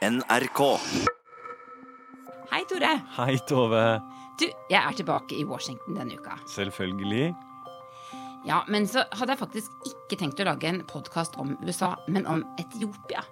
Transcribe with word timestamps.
NRK. 0.00 0.60
Hei, 2.50 2.62
Tore. 2.64 2.92
Hei, 3.18 3.34
Tove. 3.44 3.82
Du, 4.40 4.46
jeg 4.72 4.80
er 4.80 4.96
tilbake 4.96 5.36
i 5.36 5.44
Washington 5.44 5.98
denne 5.98 6.16
uka. 6.16 6.38
Selvfølgelig. 6.48 7.34
Ja, 8.48 8.62
Men 8.72 8.88
så 8.88 9.04
hadde 9.12 9.34
jeg 9.34 9.42
faktisk 9.42 9.90
ikke 9.90 10.16
tenkt 10.22 10.40
å 10.40 10.48
lage 10.48 10.70
en 10.70 10.80
podkast 10.88 11.36
om 11.36 11.52
USA, 11.60 11.92
men 12.08 12.24
om 12.24 12.40
Etiopia. 12.56 13.26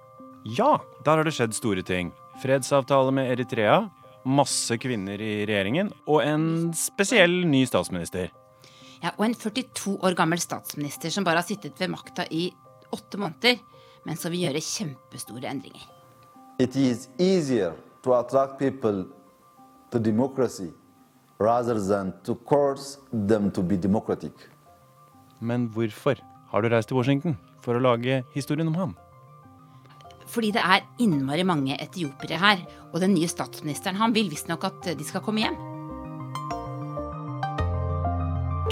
Ja, 0.44 0.74
der 1.06 1.22
har 1.22 1.24
det 1.24 1.32
skjedd 1.38 1.56
store 1.56 1.80
ting. 1.80 2.12
Fredsavtale 2.44 3.16
med 3.16 3.32
Eritrea, 3.32 3.80
masse 4.28 4.76
kvinner 4.76 5.16
i 5.24 5.46
regjeringen 5.48 5.88
og 6.04 6.20
en 6.20 6.48
spesiell 6.76 7.46
ny 7.48 7.64
statsminister. 7.66 8.28
Ja, 9.00 9.14
Og 9.16 9.24
en 9.24 9.40
42 9.40 10.02
år 10.04 10.12
gammel 10.18 10.40
statsminister 10.42 11.08
som 11.14 11.24
bare 11.24 11.40
har 11.40 11.48
sittet 11.48 11.80
ved 11.80 11.96
makta 11.96 12.28
i 12.28 12.50
åtte 12.92 13.16
måneder, 13.16 13.56
men 14.04 14.20
som 14.20 14.34
vil 14.34 14.50
gjøre 14.50 14.60
kjempestore 14.60 15.48
endringer. 15.48 15.94
It 16.58 16.74
is 16.74 17.08
easier 17.18 17.72
to 18.02 18.14
attract 18.18 18.58
people 18.58 19.04
to 19.92 19.98
democracy 20.00 20.72
rather 21.38 21.78
than 21.78 22.12
to 22.24 22.34
coerce 22.34 22.98
them 23.12 23.52
to 23.52 23.62
be 23.62 23.76
democratic. 23.76 24.32
Men 25.40 25.68
hvorfor 25.70 26.18
har 26.50 26.60
du 26.60 26.68
reist 26.68 26.88
til 26.88 26.96
Washington? 26.96 27.38
For 27.62 27.78
å 27.78 27.82
lage 27.82 28.24
historien 28.34 28.66
om 28.66 28.74
ham? 28.74 28.96
Fordi 30.26 30.50
det 30.50 30.64
er 30.66 30.82
innmari 30.98 31.46
mange 31.46 31.78
etiopiere 31.78 32.42
her, 32.42 32.66
og 32.90 33.00
den 33.06 33.14
nye 33.14 33.30
statsministeren 33.30 33.94
han 33.94 34.14
vil 34.16 34.26
visstnok 34.26 34.66
at 34.66 34.90
de 34.98 35.06
skal 35.06 35.22
komme 35.22 35.46
hjem. 35.46 35.54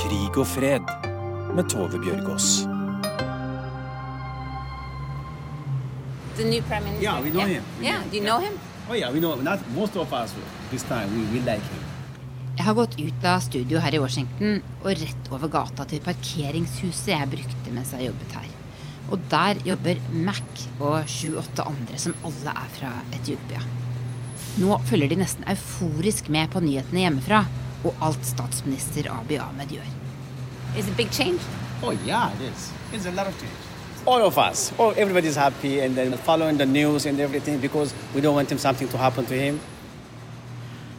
Krig 0.02 0.34
og 0.34 0.48
fred 0.56 0.96
med 1.54 1.70
Tove 1.70 2.02
Bjørgaas. 2.02 2.66
The 6.36 6.44
new 6.44 6.62
prime 6.62 6.84
minister. 6.84 7.04
Yeah, 7.04 7.20
we 7.22 7.30
know 7.30 7.46
him. 7.46 7.62
We 7.80 7.84
Yeah, 7.86 7.98
know- 8.02 8.10
do 8.10 8.16
you 8.16 8.24
know 8.24 8.38
him? 8.40 8.54
Oh 8.90 8.94
yeah, 8.94 9.10
we 9.12 9.20
know. 9.20 9.34
Not 9.36 9.58
most 9.74 9.96
of 9.96 10.12
us 10.12 10.34
this 10.70 10.82
time. 10.84 11.08
We, 11.16 11.22
we 11.32 11.40
like 11.44 11.62
him. 11.72 11.82
Jeg 12.56 12.64
har 12.64 12.74
gått 12.74 12.94
ut 13.00 13.24
av 13.28 13.40
studio 13.44 13.80
her 13.84 13.94
i 13.94 13.98
Washington 14.00 14.62
og 14.82 14.86
rett 14.96 15.26
over 15.30 15.48
gata 15.52 15.84
til 15.84 16.00
parkeringshuset 16.00 17.10
jeg 17.12 17.28
brukte 17.34 17.72
mens 17.74 17.90
jeg 17.92 18.06
jobbet 18.08 18.32
her. 18.38 18.46
Og 19.12 19.20
der 19.30 19.60
jobber 19.68 20.00
Mac 20.12 20.62
og 20.80 21.04
sju-åtte 21.06 21.66
andre 21.68 21.98
som 22.00 22.14
alle 22.24 22.54
er 22.56 22.70
fra 22.78 22.92
Etiopia. 23.12 23.60
Nå 24.58 24.78
følger 24.88 25.12
de 25.12 25.18
nesten 25.20 25.44
euforisk 25.52 26.30
med 26.32 26.48
på 26.54 26.62
nyhetene 26.64 27.04
hjemmefra 27.04 27.42
og 27.84 27.92
alt 28.02 28.24
statsminister 28.26 29.10
Abiy 29.12 29.36
Ahmed 29.38 29.68
gjør. 29.76 29.92
Is 30.78 30.88
it 30.88 30.96
big 30.96 31.12
change? 31.12 31.40
Oh 31.84 31.92
yeah, 32.06 32.32
it 32.34 32.40
is. 32.48 32.70
It's 32.92 33.04
a 33.06 33.12
lot 33.12 33.28
of 33.28 33.36
change. 33.38 33.65
All 34.06 34.22
of 34.22 34.38
us, 34.38 34.72
all, 34.78 34.94
everybody's 34.96 35.34
happy 35.34 35.80
and 35.80 35.96
then 35.96 36.12
following 36.18 36.56
the 36.58 36.66
news 36.66 37.06
and 37.06 37.18
everything 37.18 37.58
because 37.58 37.92
we 38.14 38.20
don't 38.20 38.36
want 38.36 38.52
him 38.52 38.58
something 38.58 38.88
to 38.88 38.96
happen 38.96 39.24
to 39.26 39.34
him. 39.34 39.58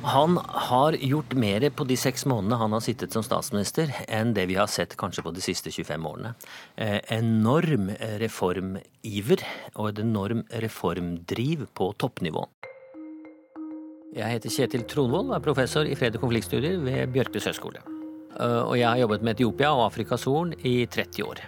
Han 0.04 0.38
har 0.48 0.94
gjort 0.94 1.34
mer 1.34 1.70
på 1.70 1.84
de 1.88 1.96
seks 1.98 2.26
månedene 2.28 2.60
han 2.60 2.76
har 2.76 2.84
sittet 2.84 3.16
som 3.16 3.24
statsminister, 3.24 3.92
enn 4.08 4.34
det 4.36 4.46
vi 4.52 4.60
har 4.60 4.68
sett 4.72 4.96
kanskje 5.00 5.24
på 5.24 5.34
de 5.36 5.44
siste 5.44 5.72
25 5.72 6.06
årene. 6.12 6.34
Eh, 6.76 7.00
enorm 7.16 7.90
reformiver 8.22 9.44
og 9.76 9.90
et 9.90 10.04
enorm 10.04 10.46
reformdriv 10.64 11.68
på 11.80 11.92
toppnivå. 12.00 12.46
Jeg 14.16 14.36
heter 14.36 14.52
Kjetil 14.52 14.88
Tronvold 14.88 15.32
og 15.32 15.40
er 15.40 15.48
professor 15.48 15.88
i 15.88 15.96
fred- 15.96 16.16
og 16.20 16.28
konfliktstudier 16.28 16.80
ved 16.84 17.12
Bjørknes 17.16 17.48
høgskole. 17.52 17.84
Eh, 18.40 18.64
og 18.64 18.76
jeg 18.80 18.90
har 18.90 19.06
jobbet 19.08 19.24
med 19.24 19.40
Etiopia 19.40 19.76
og 19.76 19.90
Afrikas 19.94 20.28
Horn 20.28 20.56
i 20.64 20.82
30 20.86 21.24
år. 21.24 21.48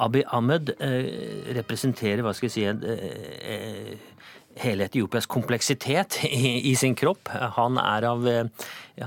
Abiy 0.00 0.24
Ahmed 0.34 0.74
eh, 0.78 1.52
representerer 1.56 2.24
hva 2.24 2.34
skal 2.36 2.48
jeg 2.48 2.54
si, 2.54 2.64
en, 2.68 2.82
eh, 2.82 3.44
eh, 3.54 4.32
hele 4.62 4.88
Etiopias 4.88 5.28
kompleksitet 5.30 6.20
i, 6.28 6.56
i 6.70 6.74
sin 6.78 6.96
kropp. 6.98 7.30
Han 7.58 7.78
er 7.82 8.08
av 8.10 8.26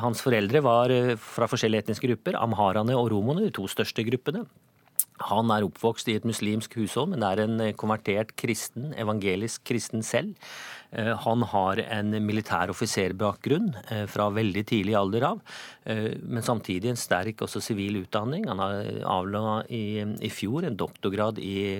Hans 0.04 0.24
foreldre 0.24 0.62
var 0.66 0.92
fra 1.24 1.48
forskjellige 1.48 1.88
etniske 1.88 2.10
grupper. 2.10 2.40
Amharaene 2.40 2.98
og 3.00 3.12
romoene, 3.14 3.46
de 3.48 3.56
to 3.56 3.68
største 3.72 4.04
gruppene. 4.08 4.46
Han 5.26 5.50
er 5.54 5.66
oppvokst 5.66 6.10
i 6.12 6.18
et 6.20 6.26
muslimsk 6.28 6.78
hushold, 6.78 7.10
men 7.16 7.26
er 7.26 7.42
en 7.42 7.62
eh, 7.64 7.76
konvertert 7.78 8.36
kristen, 8.38 8.92
evangelisk 9.00 9.64
kristen 9.66 10.06
selv. 10.06 10.36
Eh, 10.92 11.14
Han 11.26 11.42
har 11.50 11.82
en 11.82 12.14
militær 12.24 12.70
offiserbakgrunn 12.70 13.72
eh, 13.90 14.06
fra 14.12 14.30
veldig 14.30 14.64
tidlig 14.70 14.96
alder 14.98 15.32
av, 15.34 15.42
men 15.88 16.44
samtidig 16.44 16.90
en 16.92 17.00
sterk 17.00 17.40
også 17.46 17.62
sivil 17.64 18.02
utdanning. 18.02 18.44
Han 18.50 18.60
har 18.60 18.90
avla 19.08 19.62
i, 19.72 20.04
i 20.04 20.28
fjor 20.28 20.66
en 20.68 20.76
doktorgrad 20.76 21.40
i 21.40 21.80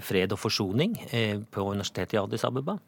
fred 0.00 0.32
og 0.32 0.40
forsoning 0.40 0.94
på 1.52 1.66
Universitetet 1.68 2.16
i 2.16 2.20
Addis 2.22 2.46
Abeba. 2.48 2.78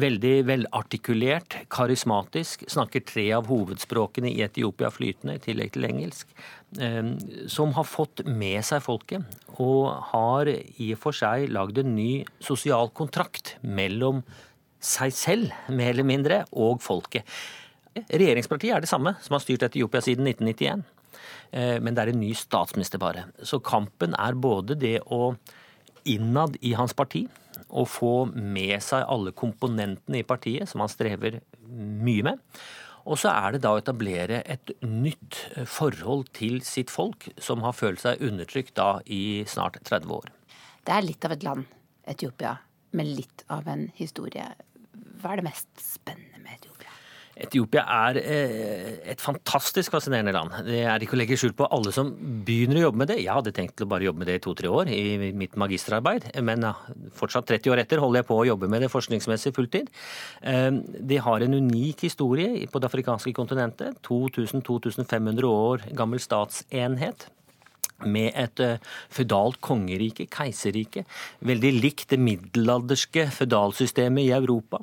Veldig 0.00 0.32
velartikulert, 0.48 1.58
karismatisk, 1.68 2.64
snakker 2.72 3.04
tre 3.04 3.26
av 3.36 3.52
hovedspråkene 3.52 4.32
i 4.32 4.40
Etiopia 4.46 4.88
flytende, 4.96 5.36
i 5.36 5.44
tillegg 5.44 5.76
til 5.76 5.90
engelsk. 5.90 6.32
Eh, 6.80 7.14
Som 7.48 7.72
har 7.76 7.86
fått 7.88 8.24
med 8.26 8.60
seg 8.66 8.82
folket, 8.84 9.24
og 9.58 9.88
har 10.12 10.50
i 10.50 10.92
og 10.94 11.00
for 11.02 11.16
seg 11.16 11.48
lagd 11.52 11.80
en 11.80 11.94
ny 11.96 12.24
sosial 12.40 12.92
kontrakt 12.94 13.56
mellom 13.62 14.22
seg 14.78 15.14
selv, 15.14 15.54
mer 15.68 15.90
eller 15.90 16.06
mindre, 16.06 16.44
og 16.52 16.82
folket. 16.84 17.26
Regjeringspartiet 17.98 18.76
er 18.76 18.84
det 18.84 18.90
samme, 18.90 19.16
som 19.24 19.34
har 19.34 19.42
styrt 19.42 19.64
Etiopia 19.66 20.02
siden 20.04 20.28
1991. 20.28 20.84
Eh, 21.50 21.80
Men 21.80 21.94
det 21.94 22.04
er 22.04 22.12
en 22.12 22.20
ny 22.20 22.32
statsminister 22.34 23.00
bare. 23.02 23.26
Så 23.42 23.58
kampen 23.58 24.14
er 24.14 24.38
både 24.38 24.78
det 24.78 25.00
å 25.06 25.36
innad 26.08 26.56
i 26.62 26.72
hans 26.78 26.94
parti 26.94 27.26
å 27.68 27.84
få 27.88 28.28
med 28.32 28.78
seg 28.84 29.04
alle 29.08 29.32
komponentene 29.36 30.22
i 30.22 30.26
partiet, 30.26 30.68
som 30.68 30.80
han 30.84 30.92
strever 30.92 31.40
mye 31.68 32.24
med. 32.30 32.38
Og 33.08 33.16
så 33.16 33.32
er 33.32 33.54
det 33.56 33.62
da 33.64 33.72
å 33.72 33.80
etablere 33.80 34.42
et 34.44 34.70
nytt 34.84 35.40
forhold 35.64 36.28
til 36.36 36.60
sitt 36.66 36.92
folk, 36.92 37.30
som 37.40 37.64
har 37.64 37.76
følt 37.76 38.02
seg 38.04 38.20
undertrykt 38.24 38.74
da 38.76 38.98
i 39.08 39.44
snart 39.48 39.80
30 39.88 40.12
år. 40.12 40.28
Det 40.84 40.92
er 40.92 41.06
litt 41.06 41.24
av 41.24 41.32
et 41.32 41.46
land, 41.46 41.64
Etiopia, 42.08 42.58
med 42.92 43.08
litt 43.16 43.46
av 43.52 43.68
en 43.68 43.88
historie. 43.96 44.44
Hva 45.22 45.32
er 45.32 45.40
det 45.40 45.48
mest 45.48 45.70
spennende? 45.80 46.27
Etiopia 47.38 47.84
er 48.08 48.18
eh, 48.18 48.88
et 49.12 49.22
fantastisk 49.22 49.94
fascinerende 49.94 50.34
land. 50.34 50.56
Det 50.66 50.80
er 50.82 51.04
ikke 51.04 51.14
å 51.14 51.20
legge 51.20 51.38
skjul 51.38 51.54
på 51.58 51.68
alle 51.74 51.92
som 51.94 52.10
begynner 52.46 52.80
å 52.80 52.84
jobbe 52.88 53.02
med 53.04 53.12
det. 53.12 53.20
Jeg 53.22 53.34
hadde 53.34 53.54
tenkt 53.54 53.84
å 53.84 53.88
bare 53.90 54.08
jobbe 54.08 54.24
med 54.24 54.30
det 54.30 54.38
i 54.40 54.42
to-tre 54.42 54.72
år 54.72 54.90
i 54.90 55.30
mitt 55.38 55.54
magisterarbeid, 55.60 56.28
men 56.42 56.66
fortsatt 57.18 57.48
30 57.50 57.74
år 57.74 57.84
etter 57.84 58.02
holder 58.02 58.22
jeg 58.22 58.30
på 58.32 58.40
å 58.40 58.48
jobbe 58.50 58.70
med 58.70 58.82
det 58.84 58.90
forskningsmessig 58.92 59.54
fulltid. 59.56 59.90
Eh, 60.42 60.70
De 60.98 61.22
har 61.22 61.46
en 61.46 61.58
unik 61.62 62.06
historie 62.08 62.66
på 62.66 62.82
det 62.82 62.90
afrikanske 62.90 63.34
kontinentet. 63.36 64.02
2000-2500 64.08 65.46
år 65.48 65.90
gammel 65.94 66.22
statsenhet 66.22 67.28
med 68.06 68.30
et 68.38 68.62
uh, 68.62 68.76
føydalt 69.14 69.60
kongerike, 69.64 70.28
keiserrike, 70.30 71.04
veldig 71.40 71.72
likt 71.80 72.10
det 72.12 72.20
middelalderske 72.22 73.28
føydalsystemet 73.38 74.28
i 74.28 74.34
Europa. 74.36 74.82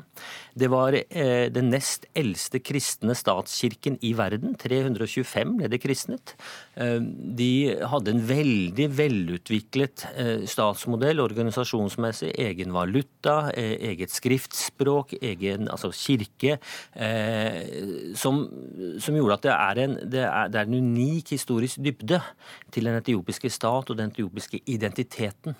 Det 0.55 0.69
var 0.71 0.95
eh, 0.95 1.51
den 1.51 1.67
nest 1.73 2.05
eldste 2.15 2.61
kristne 2.63 3.11
statskirken 3.17 3.97
i 4.07 4.13
verden. 4.15 4.53
325 4.55 5.57
ble 5.59 5.67
det 5.71 5.81
kristnet. 5.83 6.31
Eh, 6.79 7.01
de 7.03 7.75
hadde 7.91 8.13
en 8.13 8.21
veldig 8.29 8.87
velutviklet 8.95 10.05
eh, 10.13 10.45
statsmodell 10.47 11.19
organisasjonsmessig. 11.19 12.31
Egen 12.39 12.71
valuta, 12.75 13.49
eh, 13.51 13.75
eget 13.91 14.15
skriftspråk, 14.15 15.17
egen 15.19 15.67
altså 15.67 15.91
kirke. 15.91 16.55
Eh, 16.95 17.59
som, 18.15 18.45
som 19.03 19.19
gjorde 19.19 19.39
at 19.41 19.47
det 19.49 19.55
er, 19.57 19.83
en, 19.89 19.99
det, 20.07 20.23
er, 20.23 20.53
det 20.53 20.61
er 20.61 20.71
en 20.71 20.79
unik 20.87 21.35
historisk 21.35 21.83
dybde 21.83 22.21
til 22.71 22.87
den 22.87 22.95
etiopiske 23.05 23.51
stat 23.53 23.89
og 23.93 23.97
den 23.99 24.09
etiopiske 24.09 24.59
identiteten. 24.66 25.53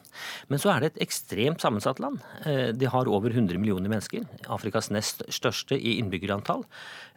Men 0.50 0.60
så 0.60 0.74
er 0.74 0.82
det 0.82 0.90
et 0.96 1.04
ekstremt 1.06 1.62
sammensatt 1.62 2.02
land. 2.02 2.20
Eh, 2.46 2.72
De 2.74 2.90
har 2.90 3.06
over 3.08 3.30
100 3.30 3.60
millioner 3.62 3.90
mennesker. 3.90 4.26
Afrikas 4.50 4.90
nest 4.90 5.22
største 5.30 5.78
i 5.78 6.00
innbyggerantall. 6.02 6.66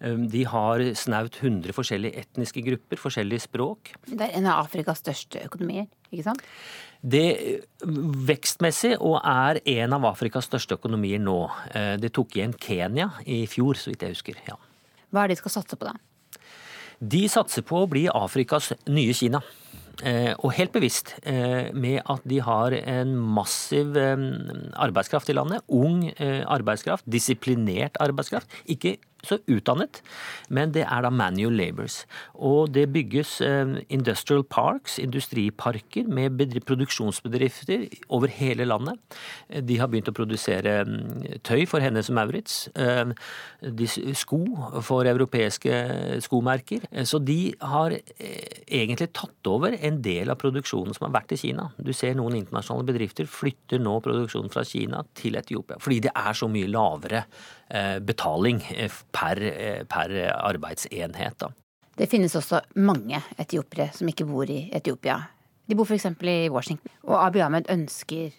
Eh, 0.01 0.15
De 0.29 0.45
har 0.45 0.85
snaut 0.95 1.41
100 1.41 1.73
forskjellige 1.73 2.21
etniske 2.27 2.63
grupper, 2.63 3.01
forskjellige 3.01 3.49
språk. 3.49 3.95
Det 4.07 4.21
er 4.21 4.37
en 4.37 4.47
av 4.47 4.67
Afrikas 4.67 5.01
største 5.01 5.41
økonomier, 5.49 5.89
ikke 6.13 6.25
sant? 6.29 6.43
Det 7.01 7.63
vekstmessig 8.29 8.97
og 9.01 9.21
er 9.23 9.61
en 9.79 9.93
av 9.95 10.05
Afrikas 10.11 10.49
største 10.51 10.77
økonomier 10.79 11.21
nå. 11.23 11.39
Eh, 11.75 11.97
Det 11.97 12.13
tok 12.13 12.37
igjen 12.37 12.55
Kenya 12.59 13.11
i 13.27 13.47
fjor, 13.47 13.75
så 13.75 13.91
vidt 13.91 14.03
jeg 14.03 14.15
husker. 14.17 14.35
ja. 14.49 14.57
Hva 15.13 15.25
er 15.25 15.29
det 15.29 15.37
de 15.39 15.41
skal 15.41 15.63
satse 15.63 15.77
på, 15.77 15.87
da? 15.87 15.95
De 17.01 17.29
satser 17.29 17.63
på 17.63 17.79
å 17.85 17.89
bli 17.89 18.09
Afrikas 18.11 18.73
nye 18.89 19.15
Kina. 19.15 19.41
Eh, 20.07 20.31
og 20.47 20.53
helt 20.55 20.71
bevisst 20.75 21.17
eh, 21.27 21.75
med 21.75 22.05
at 22.07 22.23
de 22.29 22.39
har 22.45 22.75
en 22.79 23.17
massiv 23.19 23.97
eh, 23.99 24.21
arbeidskraft 24.79 25.31
i 25.33 25.37
landet. 25.37 25.65
Ung 25.69 26.07
arbeidskraft, 26.19 27.07
disiplinert 27.11 27.99
arbeidskraft. 28.03 28.53
Ikke 28.71 28.97
så 29.27 29.39
utdannet, 29.51 30.01
men 30.55 30.73
det 30.75 30.85
er 30.87 31.03
da 31.03 31.11
manual 31.11 31.57
labors. 31.59 32.03
Og 32.35 32.71
det 32.75 32.87
bygges 32.95 33.39
eh, 33.45 33.75
industrial 33.91 34.45
parks, 34.47 34.99
industriparker, 35.03 36.07
med 36.07 36.39
produksjonsbedrifter 36.67 37.87
over 38.15 38.31
hele 38.33 38.67
landet. 38.69 39.19
De 39.49 39.79
har 39.81 39.91
begynt 39.91 40.11
å 40.11 40.17
produsere 40.17 40.81
mm, 40.87 41.43
tøy 41.47 41.65
for 41.71 41.83
henne 41.83 42.03
som 42.05 42.19
Maurits, 42.19 42.69
eh, 42.79 43.11
sko 44.19 44.41
for 44.87 45.09
europeiske 45.11 45.75
skomerker. 46.25 46.87
Så 47.09 47.21
de 47.23 47.55
har 47.59 47.97
eh, 47.99 48.63
egentlig 48.67 49.11
tatt 49.19 49.51
over 49.51 49.75
en 49.75 50.01
del 50.05 50.31
av 50.31 50.39
produksjonen 50.41 50.95
som 50.95 51.09
har 51.09 51.17
vært 51.19 51.35
i 51.35 51.41
Kina. 51.43 51.69
Du 51.77 51.93
ser 51.97 52.15
noen 52.19 52.39
internasjonale 52.39 52.93
bedrifter 52.93 53.29
flytter 53.29 53.83
nå 53.83 53.99
produksjonen 54.05 54.53
fra 54.53 54.65
Kina 54.69 55.03
til 55.19 55.39
Etiopia, 55.41 55.81
fordi 55.83 56.05
det 56.07 56.15
er 56.15 56.39
så 56.39 56.51
mye 56.51 56.71
lavere 56.71 57.27
betaling 58.09 58.63
eh, 59.43 59.83
per 59.89 60.15
arbeidsenhet. 60.35 61.39
Da. 61.41 61.53
Det 61.99 62.07
finnes 62.11 62.37
også 62.39 62.61
mange 62.79 63.21
etiopere 63.39 63.91
som 63.95 64.09
ikke 64.11 64.27
bor 64.29 64.51
i 64.51 64.69
Etiopia. 64.73 65.19
De 65.69 65.77
bor 65.77 65.85
f.eks. 65.85 66.07
i 66.23 66.49
Washington. 66.49 66.93
Og 67.05 67.19
Abiy 67.27 67.43
Ahmed 67.45 67.69
ønsker 67.71 68.31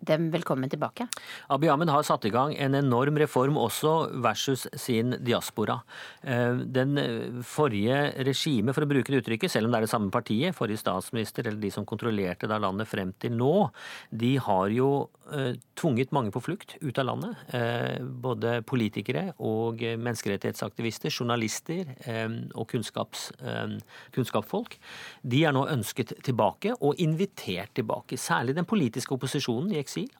dem 0.00 0.28
velkommen 0.32 0.70
tilbake? 0.70 1.06
Abiy 1.52 1.70
Ahmed 1.72 1.90
har 1.92 2.04
satt 2.06 2.24
i 2.28 2.32
gang 2.32 2.54
en 2.60 2.76
enorm 2.76 3.18
reform 3.20 3.56
også 3.60 3.94
versus 4.24 4.66
sin 4.80 5.16
diaspora. 5.24 5.80
Eh, 6.22 6.60
den 6.76 6.98
forrige 7.46 8.12
regimet, 8.26 8.74
for 8.74 8.84
å 8.84 8.90
bruke 8.90 9.12
det 9.12 9.22
uttrykket, 9.22 9.52
selv 9.52 9.68
om 9.68 9.74
det 9.74 9.80
er 9.80 9.86
det 9.86 9.92
samme 9.92 10.12
partiet, 10.14 10.56
forrige 10.56 10.82
statsminister 10.82 11.48
eller 11.48 11.60
de 11.62 11.72
som 11.74 11.86
kontrollerte 11.88 12.50
da 12.50 12.58
landet 12.62 12.90
frem 12.90 13.14
til 13.20 13.36
nå, 13.38 13.68
de 14.10 14.34
har 14.44 14.74
jo 14.74 14.90
eh, 15.32 15.54
tvunget 15.78 16.12
mange 16.16 16.34
på 16.34 16.42
flukt 16.44 16.76
ut 16.82 17.00
av 17.00 17.08
landet. 17.10 17.44
Eh, 17.56 18.00
både 18.02 18.58
politikere 18.68 19.30
og 19.38 19.80
menneskerettighetsaktivister, 19.80 21.12
journalister 21.14 21.90
og 22.54 22.66
kunnskaps, 22.70 23.26
kunnskapsfolk. 24.14 24.76
De 25.22 25.42
er 25.46 25.54
nå 25.54 25.64
ønsket 25.70 26.14
tilbake 26.24 26.74
og 26.80 27.00
invitert 27.02 27.74
tilbake. 27.76 28.18
Særlig 28.20 28.56
den 28.56 28.68
politiske 28.68 29.14
opposisjonen 29.16 29.72
i 29.74 29.80
eksil. 29.94 30.10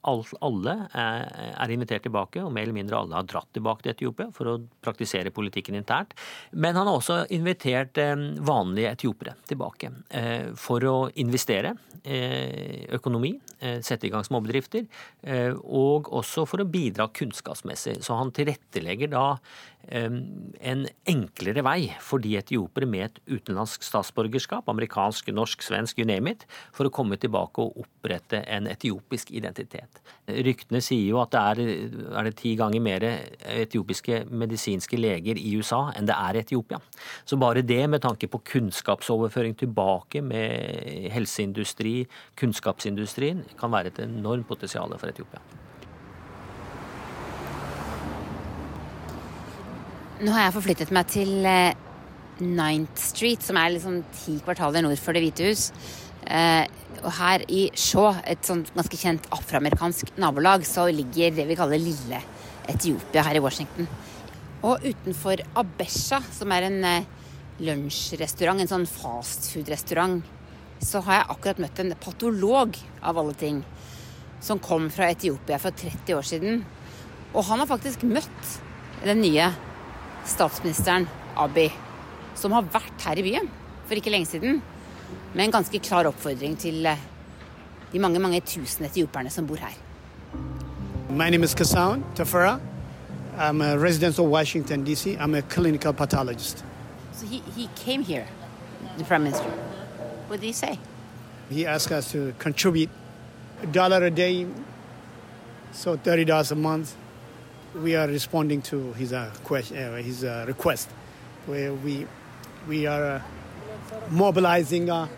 Alle 0.45 0.75
er 0.95 1.73
invitert 1.75 2.05
tilbake, 2.07 2.43
og 2.43 2.53
mer 2.53 2.67
eller 2.67 2.77
mindre 2.77 2.99
alle 2.99 3.19
har 3.19 3.27
dratt 3.29 3.51
tilbake 3.55 3.85
til 3.85 3.95
Etiopia 3.95 4.31
for 4.35 4.51
å 4.51 4.59
praktisere 4.85 5.33
politikken 5.35 5.75
internt. 5.79 6.15
Men 6.53 6.77
han 6.77 6.87
har 6.87 6.99
også 6.99 7.25
invitert 7.35 7.99
eh, 7.99 8.15
vanlige 8.45 8.93
etiopere 8.95 9.35
tilbake 9.49 9.91
eh, 10.11 10.53
for 10.57 10.85
å 10.85 10.97
investere 11.21 11.75
eh, 12.03 12.87
økonomi, 12.95 13.35
sette 13.81 14.05
i 14.05 14.11
gang 14.13 14.21
småbedrifter, 14.27 14.83
og 15.73 16.11
også 16.13 16.43
for 16.45 16.61
å 16.61 16.67
bidra 16.69 17.07
kunnskapsmessig. 17.17 17.95
Så 18.05 18.17
han 18.19 18.33
tilrettelegger 18.35 19.09
da 19.15 19.23
en 19.89 20.85
enklere 21.11 21.65
vei 21.65 21.89
for 22.03 22.23
de 22.23 22.35
etiopere 22.39 22.87
med 22.89 23.05
et 23.07 23.19
utenlandsk 23.37 23.85
statsborgerskap, 23.85 24.69
amerikansk, 24.71 25.29
norsk, 25.35 25.63
svensk, 25.63 25.99
you 25.99 26.09
name 26.09 26.33
it, 26.33 26.47
for 26.75 26.89
å 26.89 26.93
komme 26.95 27.19
tilbake 27.21 27.63
og 27.63 27.85
opprette 27.85 28.43
en 28.49 28.69
etiopisk 28.71 29.33
identitet. 29.35 30.01
Ryktene 30.29 30.81
sier 30.85 31.05
jo 31.11 31.21
at 31.23 31.35
det 31.35 31.43
er, 31.43 31.63
er 32.17 32.29
det 32.29 32.37
ti 32.41 32.55
ganger 32.59 32.85
mer 32.85 33.05
etiopiske 33.05 34.25
medisinske 34.31 34.99
leger 35.01 35.41
i 35.41 35.57
USA 35.59 35.87
enn 35.95 36.09
det 36.09 36.17
er 36.17 36.39
i 36.39 36.45
Etiopia. 36.45 36.81
Så 37.25 37.39
bare 37.41 37.65
det 37.67 37.83
med 37.91 38.05
tanke 38.05 38.31
på 38.31 38.41
kunnskapsoverføring 38.55 39.59
tilbake 39.61 40.25
med 40.25 41.11
helseindustri, 41.15 42.03
kunnskapsindustrien, 42.41 43.45
kan 43.61 43.73
være 43.75 43.93
et 43.93 44.03
enormt 44.07 44.49
potensial 44.49 44.97
for 44.97 45.11
Etiopia. 45.13 45.43
Nå 50.23 50.31
har 50.31 50.45
jeg 50.45 50.55
forflyttet 50.55 50.91
meg 50.95 51.09
til 51.11 51.31
9th 51.43 51.81
eh, 52.39 53.01
Street, 53.03 53.43
som 53.43 53.57
er 53.59 53.73
liksom 53.75 53.97
ti 54.15 54.37
kvartaler 54.47 54.85
nord 54.85 55.01
for 55.03 55.17
Det 55.17 55.25
hvite 55.25 55.49
hus. 55.49 55.65
Eh, 56.31 56.69
og 57.01 57.11
her 57.17 57.43
i 57.51 57.65
Shaw, 57.75 58.21
et 58.23 58.47
sånt 58.47 58.71
ganske 58.77 59.01
kjent 59.01 59.27
afroamerikansk 59.35 60.13
nabolag, 60.23 60.63
så 60.71 60.87
ligger 60.87 61.35
det 61.35 61.49
vi 61.49 61.57
kaller 61.59 61.83
lille 61.83 62.23
Etiopia 62.71 63.27
her 63.27 63.41
i 63.41 63.43
Washington. 63.43 63.91
Og 64.63 64.87
utenfor 64.87 65.43
Abesha, 65.59 66.23
som 66.39 66.55
er 66.55 66.69
en 66.69 66.79
eh, 66.93 67.11
lunsjrestaurant, 67.67 68.63
en 68.63 68.71
sånn 68.71 68.87
fastfood-restaurant, 68.87 70.23
så 70.79 71.03
har 71.09 71.25
jeg 71.25 71.31
akkurat 71.35 71.67
møtt 71.67 71.83
en 71.83 71.99
patolog, 71.99 72.79
av 73.03 73.19
alle 73.19 73.35
ting, 73.43 73.65
som 74.39 74.63
kom 74.63 74.87
fra 74.95 75.11
Etiopia 75.11 75.59
for 75.59 75.75
30 75.75 76.23
år 76.23 76.33
siden. 76.37 76.67
Og 77.35 77.43
han 77.51 77.59
har 77.59 77.75
faktisk 77.75 78.07
møtt 78.07 78.59
den 79.03 79.25
nye 79.27 79.51
statsministeren 80.27 81.07
Abiy, 81.37 81.71
som 82.39 82.53
har 82.53 82.67
vært 82.73 83.07
her 83.07 83.21
i 83.21 83.25
byen 83.27 83.51
for 83.85 83.99
ikke 83.99 84.13
lenge 84.13 84.29
siden, 84.31 84.63
med 85.35 85.45
en 85.47 85.55
ganske 85.59 85.81
klar 85.85 86.09
oppfordring 86.09 86.57
til 86.61 86.87
eh, 86.87 87.01
de 87.93 88.01
mange 88.01 88.21
mange 88.23 88.41
tusen 88.41 88.87
etioperne 88.87 89.31
som 89.31 89.47
bor 89.47 89.61
her. 89.61 89.75
My 91.11 91.31
name 91.31 91.45
is 91.45 91.55
Kasaun 91.55 92.03
Tafara. 92.15 92.61
I'm 93.37 93.61
a 93.61 93.77
resident 93.77 94.19
of 94.19 94.27
Washington, 94.27 94.85
D.C. 94.85 95.17
I'm 95.17 95.35
a 95.35 95.43
clinical 95.43 95.93
pathologist. 95.93 96.65
So 97.13 97.27
he, 97.27 97.43
he 97.57 97.69
came 97.77 98.03
here, 98.03 98.27
the 98.97 99.05
prime 99.05 99.25
minister. 99.25 99.51
What 100.29 100.41
did 100.41 100.47
he 100.47 100.53
say? 100.53 100.79
He 101.51 101.67
asked 101.67 101.93
us 101.93 102.13
to 102.13 102.33
contribute 102.39 102.91
a 103.63 103.67
dollar 103.67 104.05
a 104.05 104.11
day, 104.11 104.47
so 105.73 105.97
$30 105.97 106.53
a 106.53 106.55
month 106.55 106.95
we 107.75 107.97
are 107.97 108.07
responding 108.07 108.63
to 108.63 108.93
his 108.95 109.13
uh, 109.13 109.31
question, 109.43 109.77
uh, 109.77 109.97
his 109.97 110.25
uh, 110.25 110.45
request, 110.47 110.89
where 111.47 111.73
we 111.73 112.07
we 112.69 112.87
are 112.87 113.05
uh, 113.05 113.23
mobilizing 114.11 114.91
uh, 114.91 115.09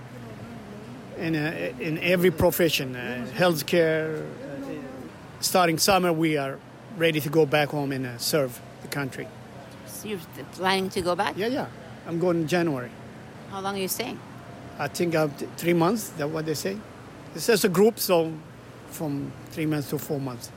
in 1.18 1.36
uh, 1.36 1.72
in 1.80 1.98
every 1.98 2.30
profession, 2.30 2.94
healthcare. 3.34 4.24
starting 5.40 5.78
summer, 5.78 6.12
we 6.12 6.38
are 6.38 6.58
ready 6.96 7.20
to 7.20 7.28
go 7.28 7.44
back 7.44 7.68
home 7.68 7.92
and 7.92 8.20
serve 8.20 8.58
the 8.82 8.88
country. 8.88 9.28
So 9.86 10.08
you're 10.08 10.18
planning 10.52 10.88
to 10.90 11.02
go 11.02 11.14
back? 11.14 11.36
Yeah, 11.36 11.48
yeah. 11.48 11.66
I'm 12.06 12.18
going 12.18 12.40
in 12.42 12.48
January. 12.48 12.90
How 13.50 13.60
long 13.60 13.74
are 13.76 13.78
you 13.78 13.88
staying? 13.88 14.18
I 14.78 14.88
think 14.88 15.14
uh, 15.14 15.28
three 15.56 15.74
months. 15.74 16.08
That's 16.16 16.30
what 16.32 16.46
they 16.46 16.54
say. 16.54 16.76
It's 17.34 17.46
just 17.46 17.64
a 17.64 17.68
group, 17.68 17.98
so 17.98 18.32
from 18.90 19.30
three 19.50 19.66
months 19.66 19.90
to 19.90 19.98
four 19.98 20.20
months. 20.20 20.50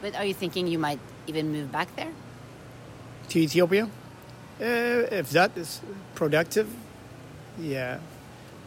But 0.00 0.14
are 0.16 0.24
you 0.24 0.34
thinking 0.34 0.66
you 0.66 0.78
might 0.78 1.00
even 1.26 1.52
move 1.52 1.70
back 1.72 1.94
there? 1.96 2.12
To 3.28 3.38
Ethiopia? 3.38 3.84
Uh, 4.60 5.10
if 5.10 5.30
that 5.30 5.56
is 5.56 5.80
productive, 6.14 6.68
yeah. 7.58 7.98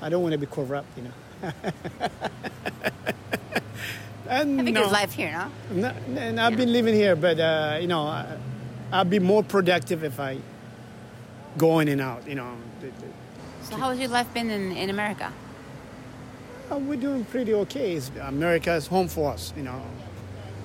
I 0.01 0.09
don't 0.09 0.21
want 0.21 0.33
to 0.33 0.37
be 0.37 0.45
corrupt, 0.45 0.87
you 0.97 1.03
know. 1.03 1.13
and 4.29 4.59
a 4.59 4.71
no, 4.71 4.87
life 4.87 5.13
here, 5.13 5.31
no? 5.31 5.49
no 5.81 6.19
and 6.19 6.39
I've 6.39 6.51
yeah. 6.51 6.57
been 6.57 6.71
living 6.71 6.93
here, 6.93 7.15
but 7.15 7.39
uh, 7.39 7.77
you 7.81 7.87
know, 7.87 8.03
I, 8.03 8.37
I'd 8.91 9.09
be 9.09 9.19
more 9.19 9.43
productive 9.43 10.03
if 10.03 10.19
I 10.19 10.37
go 11.57 11.79
in 11.79 11.87
and 11.87 12.01
out, 12.01 12.27
you 12.27 12.35
know. 12.35 12.55
So 13.63 13.75
how 13.75 13.89
has 13.89 13.99
your 13.99 14.09
life 14.09 14.33
been 14.33 14.49
in, 14.49 14.71
in 14.71 14.89
America? 14.89 15.31
Uh, 16.71 16.77
we're 16.77 16.99
doing 16.99 17.25
pretty 17.25 17.53
okay. 17.53 17.99
America 18.21 18.73
is 18.73 18.87
home 18.87 19.07
for 19.07 19.31
us, 19.31 19.53
you 19.57 19.63
know 19.63 19.81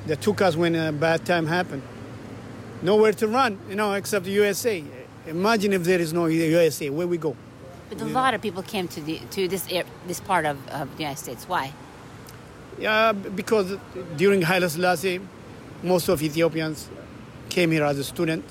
that 0.06 0.20
took 0.20 0.42
us 0.42 0.56
when 0.56 0.74
a 0.74 0.92
bad 0.92 1.24
time 1.24 1.46
happened. 1.46 1.82
Nowhere 2.84 3.12
to 3.14 3.26
run, 3.26 3.58
you 3.68 3.76
know, 3.76 3.94
except 3.94 4.26
the 4.26 4.30
USA. 4.32 4.84
Imagine 5.26 5.72
if 5.72 5.84
there 5.84 5.98
is 6.00 6.12
no 6.12 6.26
USA, 6.26 6.90
where 6.90 7.06
we 7.06 7.16
go. 7.16 7.34
But 7.88 8.00
a 8.00 8.04
lot 8.04 8.34
of 8.34 8.42
people 8.42 8.62
came 8.62 8.88
to 8.88 9.00
the, 9.00 9.20
to 9.30 9.48
this 9.48 9.66
this 10.06 10.20
part 10.20 10.44
of, 10.44 10.56
of 10.68 10.94
the 10.96 11.02
United 11.02 11.18
States. 11.18 11.48
Why? 11.48 11.72
Yeah, 12.78 13.12
because 13.12 13.76
during 14.16 14.42
Haile 14.42 14.68
Selassie, 14.68 15.20
most 15.82 16.08
of 16.08 16.22
Ethiopians 16.22 16.88
came 17.48 17.70
here 17.70 17.84
as 17.84 17.98
a 17.98 18.04
student. 18.04 18.44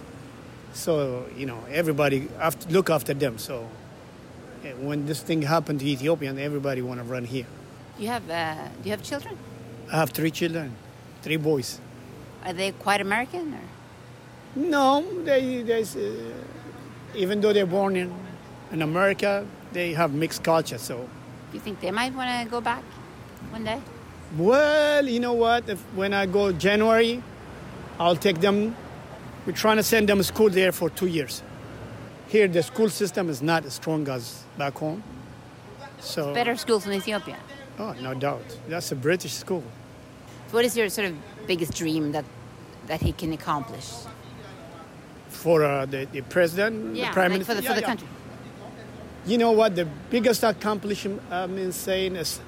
So 0.74 1.28
you 1.38 1.46
know, 1.46 1.60
everybody 1.70 2.28
have 2.40 2.56
look 2.72 2.90
after 2.90 3.14
them. 3.14 3.38
So 3.38 3.70
eh, 4.66 4.74
when 4.80 5.06
this 5.06 5.22
thing 5.22 5.44
happened 5.44 5.80
to 5.82 5.86
Ethiopians, 5.88 6.40
everybody 6.40 6.82
want 6.82 7.00
to 7.00 7.06
run 7.06 7.26
here. 7.26 7.46
You 8.00 8.08
have 8.08 8.28
uh, 8.30 8.68
do 8.82 8.90
you 8.90 8.92
have 8.92 9.04
children? 9.04 9.38
I 9.92 9.98
have 9.98 10.10
three 10.10 10.32
children 10.32 10.76
three 11.24 11.38
boys. 11.38 11.80
Are 12.46 12.54
they 12.54 12.72
quite 12.72 13.02
American? 13.02 13.54
Or? 13.54 13.66
No, 14.56 15.04
they, 15.24 15.64
they 15.64 15.82
uh, 15.82 17.16
even 17.16 17.42
though 17.42 17.54
they're 17.54 17.66
born 17.66 17.96
in, 17.96 18.14
in 18.72 18.82
America, 18.82 19.46
they 19.72 19.94
have 19.94 20.14
mixed 20.14 20.44
culture. 20.44 20.78
So, 20.78 20.98
do 20.98 21.58
you 21.58 21.60
think 21.60 21.80
they 21.80 21.92
might 21.92 22.14
want 22.14 22.44
to 22.44 22.50
go 22.50 22.62
back 22.62 22.84
one 23.50 23.64
day? 23.64 23.82
Well, 24.38 25.08
you 25.08 25.20
know 25.20 25.34
what? 25.34 25.70
If, 25.70 25.80
when 25.96 26.14
I 26.14 26.26
go 26.26 26.52
January, 26.52 27.22
I'll 28.00 28.16
take 28.16 28.42
them. 28.42 28.76
We're 29.46 29.54
trying 29.54 29.78
to 29.78 29.84
send 29.84 30.10
them 30.10 30.18
to 30.20 30.24
school 30.24 30.50
there 30.50 30.72
for 30.72 30.90
two 30.90 31.08
years. 31.08 31.44
Here, 32.28 32.48
the 32.48 32.64
school 32.64 32.90
system 32.90 33.30
is 33.30 33.42
not 33.42 33.66
as 33.66 33.74
strong 33.74 34.08
as 34.08 34.44
back 34.58 34.76
home. 34.76 35.04
So 36.00 36.30
it's 36.30 36.36
better 36.36 36.56
schools 36.56 36.86
in 36.88 36.94
Ethiopia. 36.94 37.38
Oh, 37.80 37.94
no 38.02 38.14
doubt. 38.14 38.46
That's 38.68 38.92
a 38.92 38.96
British 38.96 39.34
school. 39.34 39.64
What 40.52 40.66
is 40.66 40.78
your 40.78 40.90
sort 40.90 41.08
of 41.08 41.16
biggest 41.48 41.74
dream 41.74 42.12
that 42.12 42.26
that 42.88 43.02
he 43.02 43.12
can 43.12 43.34
accomplish? 43.34 43.90
For 45.44 45.62
uh, 45.66 45.86
the, 45.86 46.08
the 46.14 46.22
president, 46.22 46.96
Yeah, 46.96 47.10
the 47.10 47.14
prime 47.14 47.32
like 47.32 47.40
minister. 47.40 47.54
for 47.56 47.62
the, 47.62 47.64
Yeah, 47.64 47.70
for 47.70 47.76
the 47.76 47.82
yeah. 47.82 47.88
country. 47.88 48.08
You 49.26 49.38
know 49.38 49.52
what? 49.52 49.76
The 49.76 49.86
biggest 50.10 50.42
accomplishment 50.44 51.22
I 51.30 51.48
mean, 51.48 51.72
saying 51.74 52.16
is, 52.16 52.40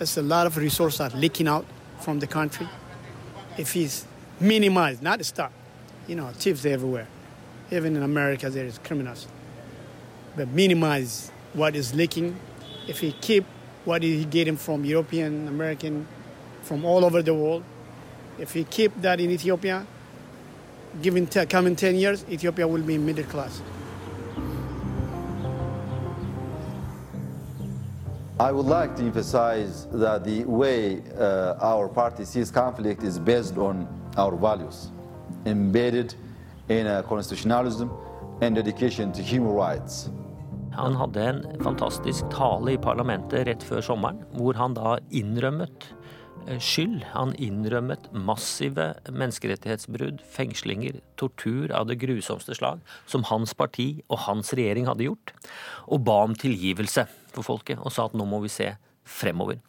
is 0.00 0.16
a 0.16 0.22
lot 0.22 0.46
of 0.46 0.56
resources 0.56 1.00
are 1.00 1.10
leaking 1.10 1.46
out 1.48 1.66
from 2.00 2.20
the 2.20 2.26
country. 2.26 2.66
If 3.58 3.72
he's 3.72 4.06
minimized, 4.40 5.02
not 5.02 5.22
stop, 5.26 5.52
you 6.06 6.16
know, 6.16 6.28
thieves 6.32 6.64
everywhere. 6.64 7.06
Even 7.70 7.96
in 7.96 8.02
America, 8.02 8.48
there 8.48 8.64
is 8.64 8.78
criminals. 8.78 9.26
But 10.34 10.48
minimize 10.48 11.30
what 11.52 11.76
is 11.76 11.94
leaking. 11.94 12.36
If 12.86 13.00
he 13.00 13.12
keep 13.12 13.44
what 13.84 14.02
he 14.02 14.24
getting 14.24 14.56
from 14.56 14.84
European, 14.86 15.48
American, 15.48 16.06
from 16.62 16.84
all 16.86 17.04
over 17.04 17.20
the 17.22 17.34
world, 17.34 17.62
if 18.38 18.54
he 18.54 18.64
keep 18.64 18.92
that 19.02 19.20
in 19.20 19.30
Ethiopia, 19.30 19.86
given 21.02 21.26
te- 21.26 21.46
coming 21.46 21.76
10 21.76 21.96
years, 21.96 22.24
Ethiopia 22.30 22.66
will 22.66 22.82
be 22.82 22.98
middle 22.98 23.24
class. 23.24 23.62
I 28.40 28.52
would 28.52 28.66
like 28.66 28.94
to 28.96 29.02
emphasize 29.02 29.88
that 29.92 30.24
the 30.24 30.44
way 30.44 31.02
uh, 31.18 31.54
our 31.60 31.88
party 31.88 32.24
sees 32.24 32.52
conflict 32.52 33.02
is 33.02 33.18
based 33.18 33.56
on 33.58 33.88
our 34.16 34.36
values, 34.36 34.90
embedded 35.44 36.14
in 36.68 36.86
uh, 36.86 37.02
constitutionalism 37.02 37.90
and 38.40 38.54
dedication 38.54 39.12
to 39.12 39.22
human 39.22 39.52
rights. 39.52 40.08
Han 40.78 40.94
hadde 40.94 41.22
en 41.28 41.42
fantastisk 41.64 42.28
tale 42.30 42.76
i 42.76 42.78
parlamentet 42.78 43.48
rett 43.48 43.64
før 43.66 43.80
sommeren, 43.82 44.20
hvor 44.38 44.54
han 44.54 44.76
da 44.78 44.98
innrømmet 45.10 45.88
skyld. 46.62 47.02
Han 47.12 47.34
innrømmet 47.40 48.08
massive 48.12 48.92
menneskerettighetsbrudd, 49.10 50.22
fengslinger, 50.34 51.00
tortur 51.20 51.72
av 51.74 51.88
det 51.90 51.98
grusomste 52.02 52.56
slag, 52.58 52.80
som 53.06 53.26
hans 53.28 53.54
parti 53.58 53.90
og 54.08 54.24
hans 54.28 54.54
regjering 54.56 54.88
hadde 54.88 55.08
gjort, 55.08 55.34
og 55.88 56.04
ba 56.08 56.22
om 56.26 56.36
tilgivelse 56.38 57.06
for 57.34 57.46
folket, 57.46 57.80
og 57.82 57.94
sa 57.94 58.08
at 58.08 58.16
nå 58.18 58.26
må 58.28 58.42
vi 58.44 58.52
se 58.52 58.72
fremover. 59.08 59.60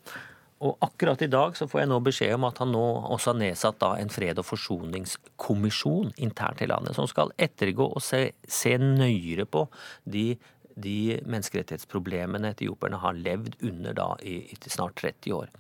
Og 0.60 0.76
akkurat 0.84 1.22
i 1.24 1.30
dag 1.32 1.56
så 1.56 1.70
får 1.72 1.82
jeg 1.82 1.90
nå 1.90 1.98
beskjed 2.04 2.34
om 2.36 2.46
at 2.50 2.58
han 2.60 2.74
nå 2.76 2.84
også 3.14 3.32
har 3.32 3.40
nedsatt 3.40 3.80
da 3.80 3.94
en 3.96 4.12
fred- 4.12 4.42
og 4.42 4.48
forsoningskommisjon 4.48 6.12
internt 6.20 6.64
i 6.66 6.68
landet, 6.68 6.98
som 6.98 7.08
skal 7.08 7.32
ettergå 7.40 7.88
og 7.88 8.04
se, 8.04 8.34
se 8.44 8.76
nøyere 8.82 9.48
på 9.48 9.64
de, 10.04 10.34
de 10.76 11.22
menneskerettighetsproblemene 11.24 12.52
etioperne 12.52 13.00
har 13.00 13.16
levd 13.16 13.56
under 13.72 13.96
da 13.96 14.10
i, 14.20 14.42
i 14.52 14.60
snart 14.68 15.00
30 15.00 15.38
år. 15.40 15.56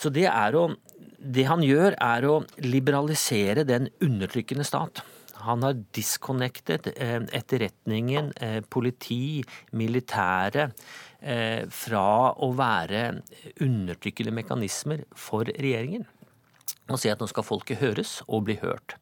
Så 0.00 0.12
det 0.12 0.28
er 0.30 0.56
å 0.56 0.70
Det 1.20 1.42
han 1.44 1.60
gjør, 1.60 1.92
er 2.00 2.24
å 2.24 2.38
liberalisere 2.64 3.60
den 3.68 3.90
undertrykkende 4.00 4.64
stat. 4.64 5.02
Han 5.44 5.60
har 5.66 5.74
disconnected 5.92 6.88
eh, 6.94 7.20
etterretningen, 7.36 8.30
eh, 8.40 8.62
politi, 8.64 9.42
militære 9.76 10.64
eh, 11.20 11.68
fra 11.68 12.32
å 12.32 12.48
være 12.56 13.02
undertrykkende 13.60 14.32
mekanismer 14.40 15.04
for 15.12 15.44
regjeringen. 15.44 16.08
Og 16.88 16.96
si 17.04 17.12
at 17.12 17.20
nå 17.20 17.28
skal 17.28 17.44
folket 17.44 17.84
høres 17.84 18.22
og 18.24 18.48
bli 18.48 18.56
hørt. 18.64 18.96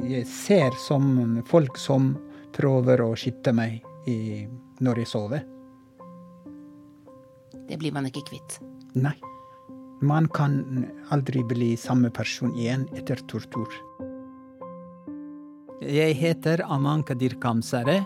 Jeg 0.00 0.24
ser 0.32 0.72
som 0.80 1.42
folk 1.52 1.76
som 1.76 2.14
prøver 2.56 3.04
å 3.04 3.12
skyte 3.20 3.52
meg 3.52 3.84
i, 4.08 4.48
når 4.80 5.04
jeg 5.04 5.12
sover. 5.12 5.48
Det 7.68 7.76
blir 7.76 7.92
man 7.92 8.08
ikke 8.08 8.24
kvitt. 8.32 8.62
Nei. 8.94 9.16
Man 10.02 10.26
kan 10.28 10.86
aldri 11.14 11.44
bli 11.44 11.76
samme 11.76 12.10
person 12.10 12.52
igjen 12.58 12.88
etter 12.96 13.22
tortur. 13.30 13.70
Jeg 15.82 16.14
heter 16.18 16.62
Aman 16.66 17.02
Kadir 17.02 17.38
Kamsare. 17.40 18.02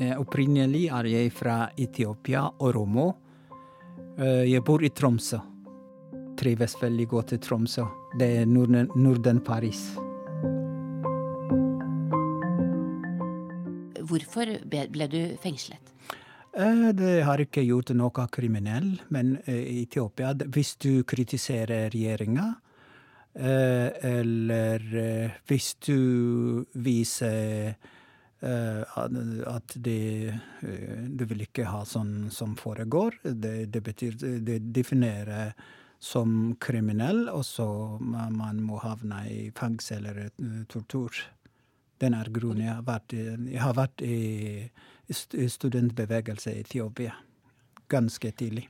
Eh, 0.00 0.14
Opprinnelig 0.18 0.88
er 0.94 1.06
jeg 1.10 1.32
fra 1.32 1.68
Etiopia, 1.76 2.44
Oromo. 2.58 3.06
Romo. 3.06 3.08
Jeg 4.18 4.64
bor 4.66 4.82
i 4.82 4.88
Tromsø. 4.90 5.38
Trives 6.38 6.72
veldig 6.80 7.04
godt 7.06 7.32
i 7.36 7.38
Tromsø. 7.38 7.84
Det 8.18 8.26
er 8.40 8.46
Norden, 8.50 8.90
Norden 8.98 9.38
Paris. 9.46 9.92
Hvorfor 14.08 14.50
ble 14.66 15.06
du 15.12 15.20
fengslet? 15.38 15.87
Eh, 16.58 16.88
Det 16.94 17.22
har 17.24 17.38
ikke 17.42 17.62
gjort 17.62 17.92
noe 17.96 18.24
kriminell, 18.34 18.96
men 19.14 19.36
eh, 19.46 19.60
i 19.76 19.82
Etiopia, 19.84 20.32
hvis 20.34 20.74
du 20.82 21.04
kritiserer 21.06 21.90
regjeringa, 21.94 22.48
eh, 23.38 23.90
eller 24.18 24.82
hvis 25.48 25.74
du 25.86 26.64
viser 26.74 27.76
at 28.40 29.72
du 29.74 31.22
vil 31.26 31.40
ikke 31.42 31.64
ha 31.66 31.80
sånn 31.82 32.28
som 32.30 32.52
foregår, 32.54 33.16
det, 33.34 33.66
det 33.74 33.80
betyr 33.82 34.12
Det 34.46 34.60
definerer 34.76 35.50
som 35.98 36.54
kriminell, 36.62 37.24
og 37.34 37.42
så 37.42 37.66
ma- 37.98 38.28
man 38.30 38.60
må 38.62 38.78
havne 38.78 39.24
i 39.26 39.50
fengsel 39.58 40.06
eller 40.06 40.30
tortur. 40.70 41.10
Den 41.98 42.14
er 42.14 42.30
grunnen 42.30 42.62
jeg 42.62 42.76
har 42.76 42.86
vært 42.86 43.16
jeg 43.18 43.58
har 43.64 43.74
vært 43.74 44.02
i 44.06 44.70
studentbevegelse 45.08 46.52
i 46.52 46.60
Etiopia 46.60 47.14
ganske 47.88 48.32
tidlig. 48.32 48.68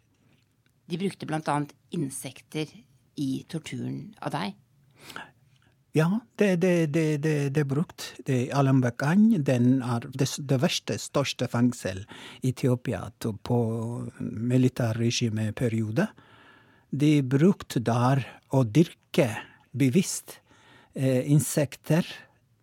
De 0.88 0.98
brukte 0.98 1.26
annet 1.50 1.74
insekter 1.90 2.70
i 3.18 3.44
torturen 3.50 4.14
av 4.24 4.32
deg. 4.32 4.54
Ja, 5.96 6.20
det, 6.38 6.56
det, 6.62 6.92
det, 6.94 7.06
det, 7.24 7.34
det 7.56 7.62
er 7.64 7.68
brukt. 7.68 8.12
Det 8.26 8.50
Alambakany, 8.54 9.40
den 9.42 9.80
er 9.82 10.06
det, 10.14 10.28
det 10.38 10.60
verste, 10.62 10.98
største 11.00 11.48
fengsel 11.50 12.04
i 12.42 12.52
Etiopia 12.52 13.08
på 13.18 13.58
militærregimeperiode. 14.20 16.06
De 16.90 17.12
brukte 17.24 17.82
der 17.84 18.22
å 18.54 18.62
dyrke 18.64 19.30
bevisst 19.76 20.38
eh, 20.94 21.26
insekter 21.28 22.06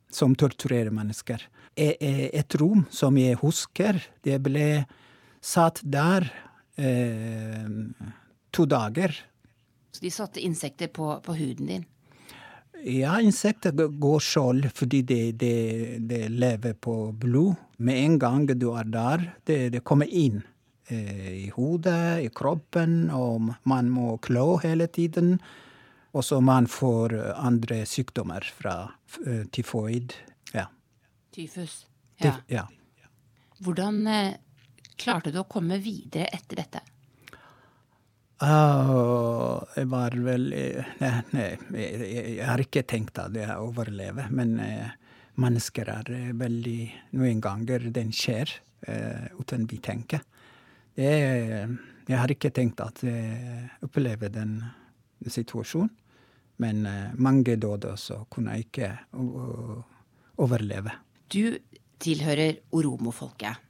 som 0.09 0.37
torturerer 0.37 0.93
mennesker. 0.93 1.43
Et 1.75 2.55
rom 2.55 2.85
som 2.89 3.17
jeg 3.19 3.35
husker, 3.41 3.99
det 4.23 4.37
ble 4.43 4.85
satt 5.45 5.81
der 5.83 6.27
eh, 6.79 7.67
to 8.51 8.65
dager. 8.65 9.13
Så 9.91 10.03
de 10.03 10.11
satte 10.11 10.43
insekter 10.43 10.87
på, 10.87 11.09
på 11.23 11.35
huden 11.35 11.69
din. 11.71 11.85
Ja, 12.85 13.17
insekter 13.23 13.71
går 13.71 14.19
skjold 14.21 14.67
fordi 14.75 15.01
de, 15.07 15.19
de, 15.31 15.53
de 15.99 16.25
lever 16.29 16.75
på 16.77 17.13
blod. 17.17 17.55
Med 17.77 18.01
en 18.01 18.19
gang 18.19 18.45
du 18.47 18.69
er 18.75 18.87
der, 18.87 19.29
det, 19.47 19.59
det 19.75 19.83
kommer 19.87 20.07
inn 20.07 20.41
eh, 20.87 21.31
i 21.45 21.47
hodet, 21.55 22.23
i 22.23 22.29
kroppen, 22.31 23.09
og 23.11 23.51
man 23.67 23.89
må 23.91 24.17
klå 24.23 24.59
hele 24.63 24.87
tiden. 24.87 25.37
Og 26.15 26.23
så 26.23 26.39
man 26.39 26.69
får 26.71 27.17
andre 27.35 27.81
sykdommer 27.89 28.45
fra 28.59 28.77
eh, 29.25 29.43
tyfoid. 29.51 30.15
Tyfus. 31.35 31.85
Ja. 32.23 32.37
ja. 32.47 32.67
Hvordan 33.59 34.07
eh, 34.07 34.35
klarte 34.95 35.33
du 35.35 35.41
å 35.41 35.49
komme 35.51 35.81
videre 35.83 36.29
etter 36.31 36.61
dette? 36.61 36.81
Uh, 38.35 39.63
jeg 39.77 39.87
var 39.87 40.15
vel 40.19 40.49
eh, 40.51 40.87
Nei, 40.99 41.11
nei 41.31 41.43
jeg, 41.47 41.99
jeg, 42.03 42.23
jeg 42.35 42.47
har 42.49 42.63
ikke 42.63 42.81
tenkt 42.83 43.19
at 43.23 43.35
jeg 43.35 43.55
overlever, 43.63 44.27
men 44.35 44.57
eh, 44.59 44.89
mennesker 45.39 45.91
er 45.93 46.11
veldig 46.35 46.79
Noen 47.15 47.39
ganger 47.43 47.87
den 47.95 48.11
skjer 48.15 48.51
eh, 48.91 49.27
uten 49.39 49.67
vi 49.71 49.79
tenker. 49.83 50.23
Er- 50.95 51.75
jeg 52.05 52.19
har 52.21 52.29
ikke 52.29 52.51
tenkt 52.53 52.83
at 52.83 52.99
jeg 53.01 53.65
opplever 53.81 54.29
den 54.29 54.59
situasjonen, 55.25 55.89
men 56.61 56.83
mange 57.17 57.55
døde, 57.57 57.95
så 57.97 58.19
kunne 58.29 58.53
jeg 58.53 58.67
ikke 58.67 58.91
overleve. 60.37 60.93
Du 61.31 61.57
tilhører 62.01 62.59
oromofolket. 62.75 63.61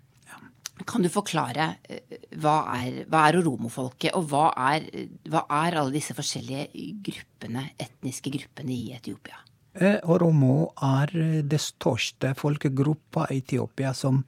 Kan 0.85 1.05
du 1.05 1.07
forklare 1.07 1.69
eh, 1.88 2.17
hva 2.43 2.57
er, 2.75 3.05
hva 3.07 3.21
er 3.29 3.38
oromofolket, 3.39 4.12
og 4.17 4.27
hva 4.33 4.50
er, 4.74 4.89
hva 5.31 5.45
er 5.63 5.77
alle 5.79 5.95
disse 5.95 6.15
forskjellige 6.17 6.89
gruppene, 7.05 7.69
etniske 7.79 8.33
gruppene 8.33 8.75
i 8.75 8.89
Etiopia? 8.97 9.39
Eh, 9.75 10.01
Oromo 10.12 10.74
er 10.83 11.12
det 11.47 11.62
største 11.63 12.33
folkegruppa 12.39 13.29
i 13.31 13.39
Etiopia 13.41 13.93
som 13.95 14.21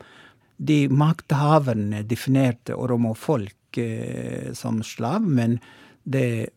de 0.57 0.87
makthaverne 0.89 2.01
definerte 2.07 2.75
oromofolk 2.75 3.79
eh, 3.79 4.53
som 4.57 4.81
slav, 4.83 5.27
men 5.27 5.59
det 6.03 6.56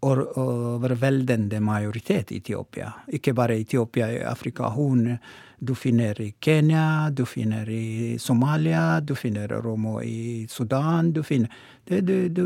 overveldende 0.00 1.60
majoritet 1.60 2.32
i 2.32 2.40
Etiopia. 2.40 2.92
Ikke 3.12 3.34
bare 3.36 3.58
Etiopia, 3.60 4.10
i 4.12 4.22
Afrika. 4.24 4.68
Hun 4.74 5.18
du 5.62 5.74
finner 5.74 6.20
i 6.20 6.30
Kenya, 6.40 7.10
du 7.10 7.26
finner 7.26 7.68
i 7.68 8.18
Somalia, 8.18 9.00
du 9.00 9.14
finner 9.14 9.52
oromo 9.52 10.00
i 10.02 10.46
Sudan. 10.48 11.12
Du 11.12 11.22
finner 11.22 11.52
det, 11.84 12.00
du, 12.00 12.28
du, 12.28 12.44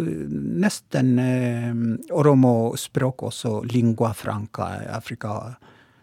Nesten 0.58 1.18
eh, 1.18 1.70
oromo-språk 2.10 3.22
også, 3.22 3.60
lingua 3.70 4.10
franca, 4.14 4.68
i 4.82 4.90
Afrika 4.90 5.54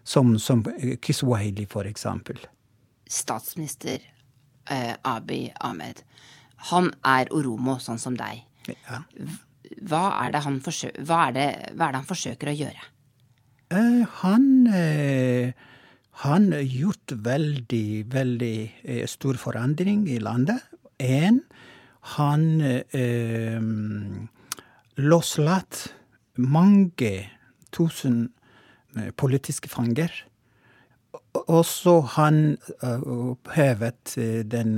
som, 0.03 0.39
som 0.39 0.63
Kiswahili, 1.01 1.65
for 1.65 1.87
eksempel. 1.87 2.39
Statsminister 3.09 3.99
eh, 4.69 4.95
Abiy 5.01 5.49
Ahmed, 5.59 6.05
han 6.71 6.93
er 7.03 7.27
oromo, 7.35 7.75
sånn 7.83 7.99
som 7.99 8.15
deg. 8.15 8.45
Ja. 8.71 9.03
Hva 9.81 10.05
er, 10.21 10.33
det 10.33 10.43
han 10.45 10.59
forsøker, 10.63 11.05
hva, 11.07 11.27
er 11.29 11.37
det, 11.37 11.49
hva 11.75 11.87
er 11.87 11.93
det 11.93 12.01
han 12.01 12.09
forsøker 12.09 12.51
å 12.51 12.57
gjøre? 12.59 12.87
Eh, 13.71 14.01
han 14.21 14.47
eh, 14.75 15.53
har 16.23 16.47
gjort 16.59 17.15
veldig, 17.25 17.87
veldig 18.11 18.57
eh, 18.83 19.05
stor 19.09 19.39
forandring 19.39 20.05
i 20.11 20.19
landet. 20.21 20.59
En, 21.01 21.41
han 22.17 22.45
eh, 22.61 23.61
løslatt 25.01 25.85
mange 26.41 27.13
tusen 27.71 28.27
eh, 28.97 29.09
politiske 29.15 29.71
fanger. 29.71 30.11
Og 31.47 31.63
så 31.65 31.97
han 32.17 32.57
opphevet 32.83 34.17
eh, 34.19 34.41
den 34.43 34.77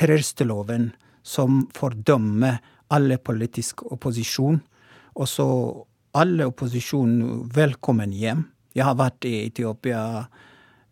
terroristloven 0.00 0.90
som 1.22 1.66
fordømmer 1.76 2.60
alle 2.94 3.18
politisk 3.18 3.84
opposisjon. 3.92 4.60
Også 5.20 5.46
alle 6.18 6.48
opposisjon 6.50 7.46
velkommen 7.54 8.12
hjem. 8.14 8.44
Jeg 8.74 8.86
har 8.86 8.98
vært 8.98 9.26
i 9.26 9.34
Etiopia 9.46 10.02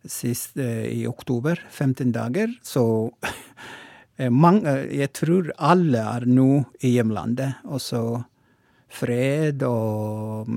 sist 0.07 0.57
eh, 0.59 0.87
i 1.01 1.05
oktober, 1.07 1.59
15 1.69 2.11
dager, 2.15 2.51
så 2.63 2.83
mange, 4.43 4.73
jeg 4.95 5.11
tror 5.15 5.51
alle 5.55 6.03
er 6.03 6.27
nå 6.27 6.49
i 6.83 6.93
hjemlandet. 6.95 7.63
Også 7.67 8.03
fred 8.89 9.63
og 9.67 10.49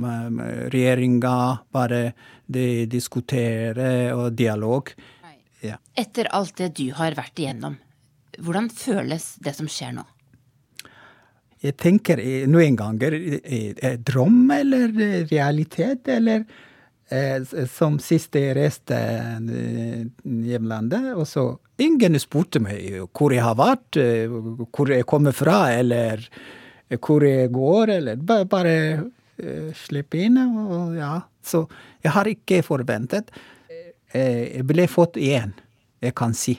regjeringa 0.72 1.34
bare 1.74 2.04
de 2.52 2.86
diskuterer 2.90 4.14
og 4.16 4.32
dialog. 4.38 4.94
Ja. 5.62 5.76
Etter 5.98 6.30
alt 6.34 6.56
det 6.58 6.72
du 6.80 6.88
har 6.96 7.14
vært 7.18 7.38
igjennom, 7.38 7.76
hvordan 8.42 8.70
føles 8.72 9.34
det 9.42 9.54
som 9.58 9.68
skjer 9.70 9.94
nå? 10.00 10.06
Jeg 11.62 11.76
tenker 11.78 12.18
noen 12.50 12.76
ganger 12.78 13.14
er 13.14 13.98
drøm 14.02 14.50
eller 14.50 14.90
realitet, 15.30 16.08
eller 16.10 16.42
eh, 17.06 17.38
som 17.70 18.00
sist 18.02 18.34
jeg 18.34 18.56
reiste 18.58 18.98
hjemlandet, 20.22 21.12
og 21.14 21.28
så 21.30 21.50
Ingen 21.82 22.14
spurte 22.20 22.60
meg 22.62 23.00
hvor 23.10 23.32
jeg 23.34 23.42
har 23.42 23.56
vært, 23.58 23.96
hvor 24.70 24.90
jeg 24.92 25.06
kommer 25.08 25.34
fra, 25.34 25.72
eller 25.74 26.20
hvor 27.02 27.24
jeg 27.26 27.48
går, 27.50 27.90
eller 27.96 28.20
bare, 28.22 28.46
bare 28.46 28.74
slippe 29.74 30.20
inn. 30.22 30.36
Og, 30.38 30.92
ja. 30.94 31.16
Så 31.42 31.64
jeg 32.04 32.12
har 32.14 32.30
ikke 32.30 32.60
forventet. 32.62 33.32
Jeg 34.14 34.62
ble 34.68 34.86
født 34.86 35.18
igjen, 35.18 35.56
jeg 36.04 36.14
kan 36.14 36.36
si. 36.38 36.54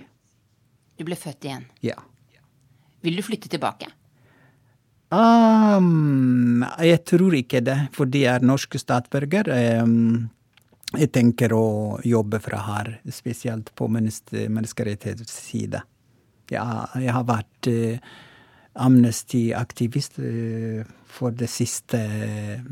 Du 1.00 1.06
ble 1.08 1.16
født 1.16 1.48
igjen? 1.48 1.70
Ja. 1.86 1.96
Vil 3.06 3.16
du 3.16 3.24
flytte 3.24 3.48
tilbake? 3.54 3.88
Um, 5.14 6.64
jeg 6.82 7.04
tror 7.06 7.36
ikke 7.38 7.62
det, 7.62 7.78
for 7.94 8.10
de 8.10 8.24
er 8.30 8.46
norske 8.46 8.80
statsborgere. 8.82 9.84
Um, 9.84 10.30
jeg 10.98 11.12
tenker 11.14 11.54
å 11.54 12.00
jobbe 12.06 12.40
fra 12.42 12.62
her, 12.68 12.92
spesielt 13.14 13.72
på 13.78 13.90
menneskerettighetssida. 13.92 15.84
Ja, 16.54 16.66
jeg 17.02 17.14
har 17.14 17.26
vært 17.30 17.70
uh, 17.70 18.14
Amnesty-aktivist 18.86 20.18
uh, 20.22 20.82
for 21.14 21.36
det 21.38 21.50
siste 21.52 22.02
uh, 22.02 22.64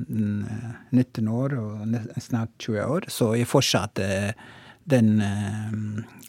19 0.90 1.30
år, 1.30 1.58
og 1.62 2.22
snart 2.22 2.56
20 2.58 2.82
år, 2.88 3.10
så 3.10 3.34
jeg 3.38 3.50
fortsatte 3.50 4.08
den 4.92 5.22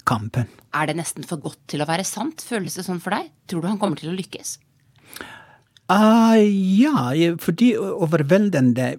kampen. 0.05 0.51
Er 0.77 0.91
det 0.91 0.99
nesten 0.99 1.25
for 1.25 1.41
godt 1.41 1.63
til 1.73 1.81
å 1.83 1.89
være 1.89 2.05
sant? 2.05 2.45
Føles 2.45 2.77
det 2.77 2.85
sånn 2.85 3.01
for 3.01 3.17
deg? 3.17 3.33
Tror 3.49 3.65
du 3.65 3.71
han 3.71 3.81
kommer 3.81 3.97
til 3.97 4.13
å 4.13 4.17
lykkes? 4.17 4.59
Uh, 5.93 6.39
ja, 6.81 7.11
fordi 7.37 7.75
overveldende 7.77 8.95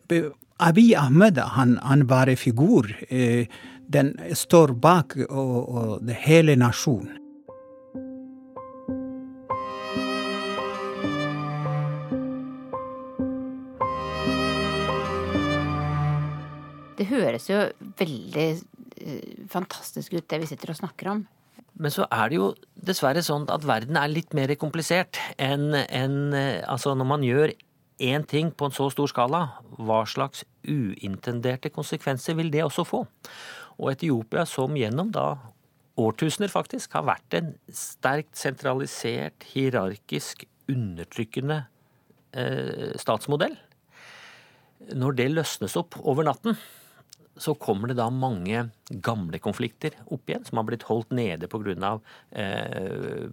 Abiy 0.62 0.92
Ahmed 0.94 1.40
han, 1.56 1.78
han 1.82 2.06
var 2.10 2.30
en 2.30 2.38
figur. 2.38 2.86
Uh, 3.10 3.46
den 3.90 4.14
står 4.38 4.76
bak 4.78 5.16
og, 5.30 5.56
og 5.74 6.12
hele 6.26 6.54
nasjonen. 6.60 7.18
Det 16.94 17.10
høres 17.10 17.50
jo 17.50 17.64
veldig 18.04 18.50
uh, 18.54 19.48
fantastisk 19.50 20.14
ut, 20.14 20.28
det 20.30 20.44
vi 20.44 20.52
sitter 20.52 20.76
og 20.76 20.84
snakker 20.84 21.16
om. 21.16 21.26
Men 21.74 21.92
så 21.92 22.06
er 22.14 22.30
det 22.30 22.38
jo 22.38 22.54
dessverre 22.84 23.24
sånn 23.26 23.48
at 23.54 23.66
verden 23.68 23.98
er 24.00 24.12
litt 24.12 24.34
mer 24.36 24.52
komplisert 24.60 25.20
enn 25.42 25.72
en, 25.74 26.18
Altså, 26.68 26.94
når 26.98 27.08
man 27.08 27.24
gjør 27.26 27.54
én 28.04 28.26
ting 28.28 28.52
på 28.52 28.68
en 28.68 28.76
så 28.76 28.90
stor 28.92 29.10
skala, 29.12 29.42
hva 29.80 30.04
slags 30.10 30.44
uintenderte 30.68 31.72
konsekvenser 31.74 32.38
vil 32.40 32.52
det 32.54 32.64
også 32.66 32.86
få? 32.88 33.04
Og 33.80 33.92
Etiopia, 33.94 34.46
som 34.50 34.76
gjennom 34.78 35.12
da 35.14 35.28
årtusener 36.00 36.52
faktisk 36.52 36.96
har 36.98 37.06
vært 37.08 37.38
en 37.38 37.54
sterkt 37.74 38.38
sentralisert, 38.40 39.46
hierarkisk, 39.54 40.48
undertrykkende 40.72 41.66
eh, 42.40 42.94
statsmodell, 43.00 43.56
når 44.96 45.18
det 45.20 45.30
løsnes 45.32 45.76
opp 45.80 45.98
over 46.02 46.26
natten, 46.28 46.58
så 47.36 47.56
kommer 47.58 47.90
det 47.90 47.98
da 47.98 48.06
mange 48.14 48.68
gamle 49.04 49.40
konflikter 49.42 49.96
opp 50.14 50.30
igjen, 50.30 50.44
som 50.46 50.60
har 50.60 50.68
blitt 50.68 50.86
holdt 50.86 51.14
nede 51.16 51.50
pga. 51.50 51.94
Eh, 52.32 53.26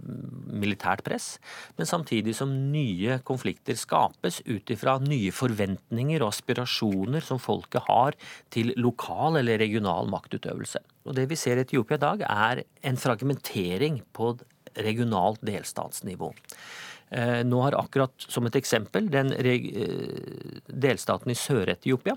militært 0.61 1.05
press. 1.05 1.35
Men 1.77 1.89
samtidig 1.89 2.35
som 2.39 2.53
nye 2.73 3.19
konflikter 3.29 3.77
skapes 3.77 4.41
ut 4.47 4.73
ifra 4.73 4.97
nye 5.05 5.33
forventninger 5.35 6.23
og 6.23 6.33
aspirasjoner 6.33 7.25
som 7.25 7.43
folket 7.43 7.85
har 7.89 8.17
til 8.53 8.73
lokal 8.81 9.41
eller 9.43 9.61
regional 9.61 10.09
maktutøvelse. 10.13 10.81
Og 11.05 11.15
Det 11.15 11.29
vi 11.29 11.37
ser 11.37 11.59
i 11.59 11.67
Etiopia 11.67 11.99
i 11.99 12.05
dag, 12.07 12.25
er 12.25 12.65
en 12.83 12.97
fragmentering 12.97 14.01
på 14.13 14.39
regionalt 14.81 15.41
delstatsnivå. 15.45 16.33
Eh, 17.11 17.41
nå 17.45 17.63
har 17.65 17.77
akkurat 17.77 18.13
som 18.17 18.47
et 18.47 18.57
eksempel 18.57 19.11
den 19.11 19.33
eh, 19.35 20.61
delstaten 20.71 21.33
i 21.33 21.37
Sør-Etiopia 21.37 22.17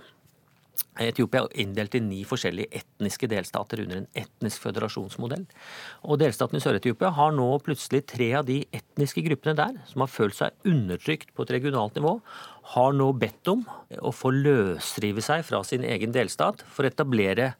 Etiopia 1.01 1.41
er 1.47 1.61
inndelt 1.63 1.95
i 1.97 2.01
ni 2.03 2.19
forskjellige 2.27 2.81
etniske 2.81 3.27
delstater 3.31 3.81
under 3.81 4.01
en 4.01 4.09
etnisk 4.17 4.61
føderasjonsmodell. 4.65 5.45
Og 6.05 6.19
delstaten 6.21 6.59
i 6.59 6.63
Sør-Etiopia 6.63 7.09
har 7.17 7.33
nå 7.33 7.47
plutselig 7.65 8.03
tre 8.11 8.29
av 8.37 8.45
de 8.49 8.59
etniske 8.75 9.23
gruppene 9.25 9.57
der, 9.57 9.79
som 9.89 10.05
har 10.05 10.11
følt 10.13 10.37
seg 10.37 10.69
undertrykt 10.69 11.33
på 11.33 11.47
et 11.47 11.55
regionalt 11.57 11.97
nivå, 11.97 12.19
har 12.75 12.93
nå 12.95 13.09
bedt 13.17 13.49
om 13.51 13.65
å 13.99 14.13
få 14.13 14.31
løsrive 14.35 15.23
seg 15.25 15.41
fra 15.47 15.63
sin 15.67 15.85
egen 15.87 16.13
delstat 16.15 16.61
for 16.69 16.85
å 16.85 16.93
etablere 16.93 17.53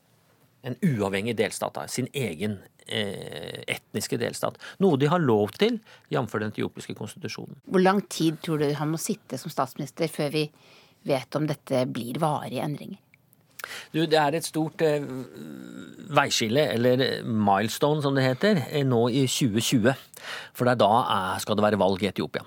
en 0.63 0.77
uavhengig 0.85 1.35
delstat, 1.35 1.81
sin 1.91 2.07
egen 2.15 2.59
eh, 2.87 3.63
etniske 3.67 4.17
delstat. 4.21 4.59
Noe 4.83 4.99
de 4.99 5.09
har 5.11 5.19
lov 5.19 5.51
til, 5.59 5.81
jf. 6.13 6.37
den 6.39 6.53
etiopiske 6.53 6.95
konstitusjonen. 6.95 7.59
Hvor 7.67 7.83
lang 7.83 7.99
tid 8.07 8.39
tror 8.45 8.61
du 8.61 8.69
han 8.77 8.93
må 8.93 9.01
sitte 9.01 9.39
som 9.41 9.51
statsminister 9.51 10.11
før 10.11 10.31
vi 10.37 10.45
vet 11.09 11.35
om 11.35 11.49
dette 11.49 11.83
blir 11.91 12.21
varige 12.23 12.63
endringer? 12.63 13.02
Du, 13.93 14.01
Det 14.09 14.17
er 14.17 14.33
et 14.33 14.45
stort 14.45 14.81
eh, 14.81 15.03
veiskille, 16.17 16.65
eller 16.73 17.21
milestone 17.23 18.01
som 18.01 18.15
det 18.17 18.25
heter, 18.25 18.63
eh, 18.71 18.85
nå 18.87 19.05
i 19.13 19.27
2020. 19.29 19.93
For 20.57 20.65
det 20.65 20.73
er 20.73 20.81
da 20.81 20.91
er, 21.03 21.41
skal 21.43 21.59
det 21.59 21.65
være 21.65 21.79
valg 21.81 22.01
i 22.01 22.09
Etiopia. 22.09 22.41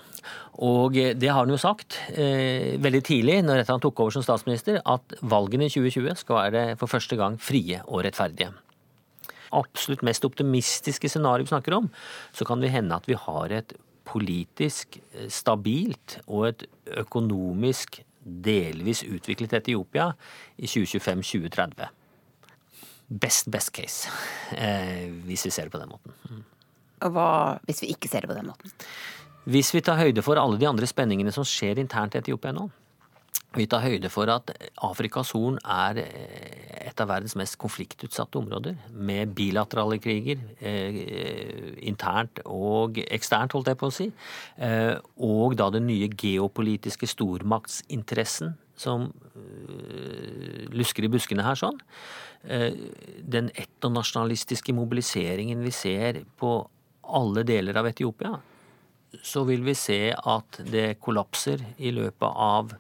Og 0.67 0.97
eh, 0.99 1.15
det 1.15 1.31
har 1.31 1.45
han 1.45 1.53
jo 1.55 1.61
sagt 1.61 2.01
eh, 2.11 2.75
veldig 2.83 3.03
tidlig 3.07 3.41
når 3.47 3.63
han 3.69 3.83
tok 3.83 4.03
over 4.03 4.17
som 4.17 4.27
statsminister, 4.27 4.81
at 4.83 5.19
valgene 5.23 5.69
i 5.69 5.73
2020 5.73 6.19
skal 6.25 6.41
være 6.41 6.65
for 6.81 6.91
første 6.91 7.19
gang 7.21 7.39
frie 7.39 7.79
og 7.87 8.03
rettferdige. 8.09 8.51
Absolutt 9.55 10.03
mest 10.03 10.27
optimistiske 10.27 11.09
scenario 11.09 11.47
vi 11.47 11.55
snakker 11.55 11.79
om, 11.79 11.87
så 12.35 12.47
kan 12.49 12.59
det 12.59 12.75
hende 12.75 12.99
at 12.99 13.07
vi 13.07 13.15
har 13.15 13.55
et 13.55 13.77
politisk 14.07 14.99
stabilt 15.31 16.19
og 16.27 16.49
et 16.51 16.67
økonomisk 16.99 18.01
delvis 18.27 19.05
utviklet 19.07 19.55
Etiopia 19.61 20.11
i 20.57 20.67
2025-2030. 20.67 21.87
Best, 23.07 23.47
best 23.55 23.71
case, 23.71 24.11
eh, 24.59 25.07
hvis 25.29 25.47
vi 25.47 25.53
ser 25.55 25.69
det 25.69 25.75
på 25.77 25.79
den 25.79 25.93
måten. 25.93 26.17
Mm. 26.27 26.43
Og 27.07 27.13
hva 27.15 27.29
hvis 27.69 27.85
vi 27.85 27.93
ikke 27.95 28.11
ser 28.11 28.25
det 28.25 28.33
på 28.33 28.39
den 28.39 28.49
måten? 28.51 28.73
Hvis 29.47 29.71
vi 29.77 29.83
tar 29.85 30.01
høyde 30.01 30.25
for 30.27 30.41
alle 30.41 30.59
de 30.59 30.67
andre 30.67 30.89
spenningene 30.91 31.31
som 31.35 31.47
skjer 31.47 31.79
internt 31.79 32.17
i 32.17 32.23
Etiopia 32.23 32.51
nå, 32.57 32.67
vi 33.57 33.69
tar 33.71 33.85
høyde 33.85 34.11
for 34.13 34.29
at 34.33 34.51
Afrikas 34.85 35.31
Horn 35.37 35.61
er 35.63 36.03
eh, 36.03 36.76
et 36.97 37.03
av 37.05 37.11
verdens 37.11 37.37
mest 37.37 37.59
konfliktutsatte 37.61 38.41
områder, 38.41 38.77
med 38.91 39.35
bilaterale 39.37 39.99
kriger, 40.01 40.41
eh, 40.61 41.77
internt 41.85 42.41
og 42.47 42.97
eksternt, 43.05 43.53
holdt 43.53 43.69
jeg 43.69 43.79
på 43.79 43.91
å 43.91 43.93
si, 43.93 44.13
eh, 44.59 44.97
og 45.19 45.57
da 45.57 45.69
den 45.71 45.87
nye 45.87 46.09
geopolitiske 46.09 47.07
stormaktsinteressen 47.07 48.57
som 48.77 49.13
lusker 50.73 51.05
i 51.05 51.09
buskene 51.09 51.43
her 51.43 51.55
sånn. 51.57 51.79
Den 52.45 53.49
etnonasjonalistiske 53.57 54.75
mobiliseringen 54.77 55.63
vi 55.65 55.71
ser 55.71 56.25
på 56.37 56.69
alle 57.03 57.43
deler 57.43 57.75
av 57.77 57.87
Etiopia, 57.87 58.39
så 59.23 59.47
vil 59.47 59.63
vi 59.65 59.75
se 59.75 60.13
at 60.13 60.61
det 60.61 61.01
kollapser 61.01 61.63
i 61.79 61.91
løpet 61.91 62.29
av 62.37 62.75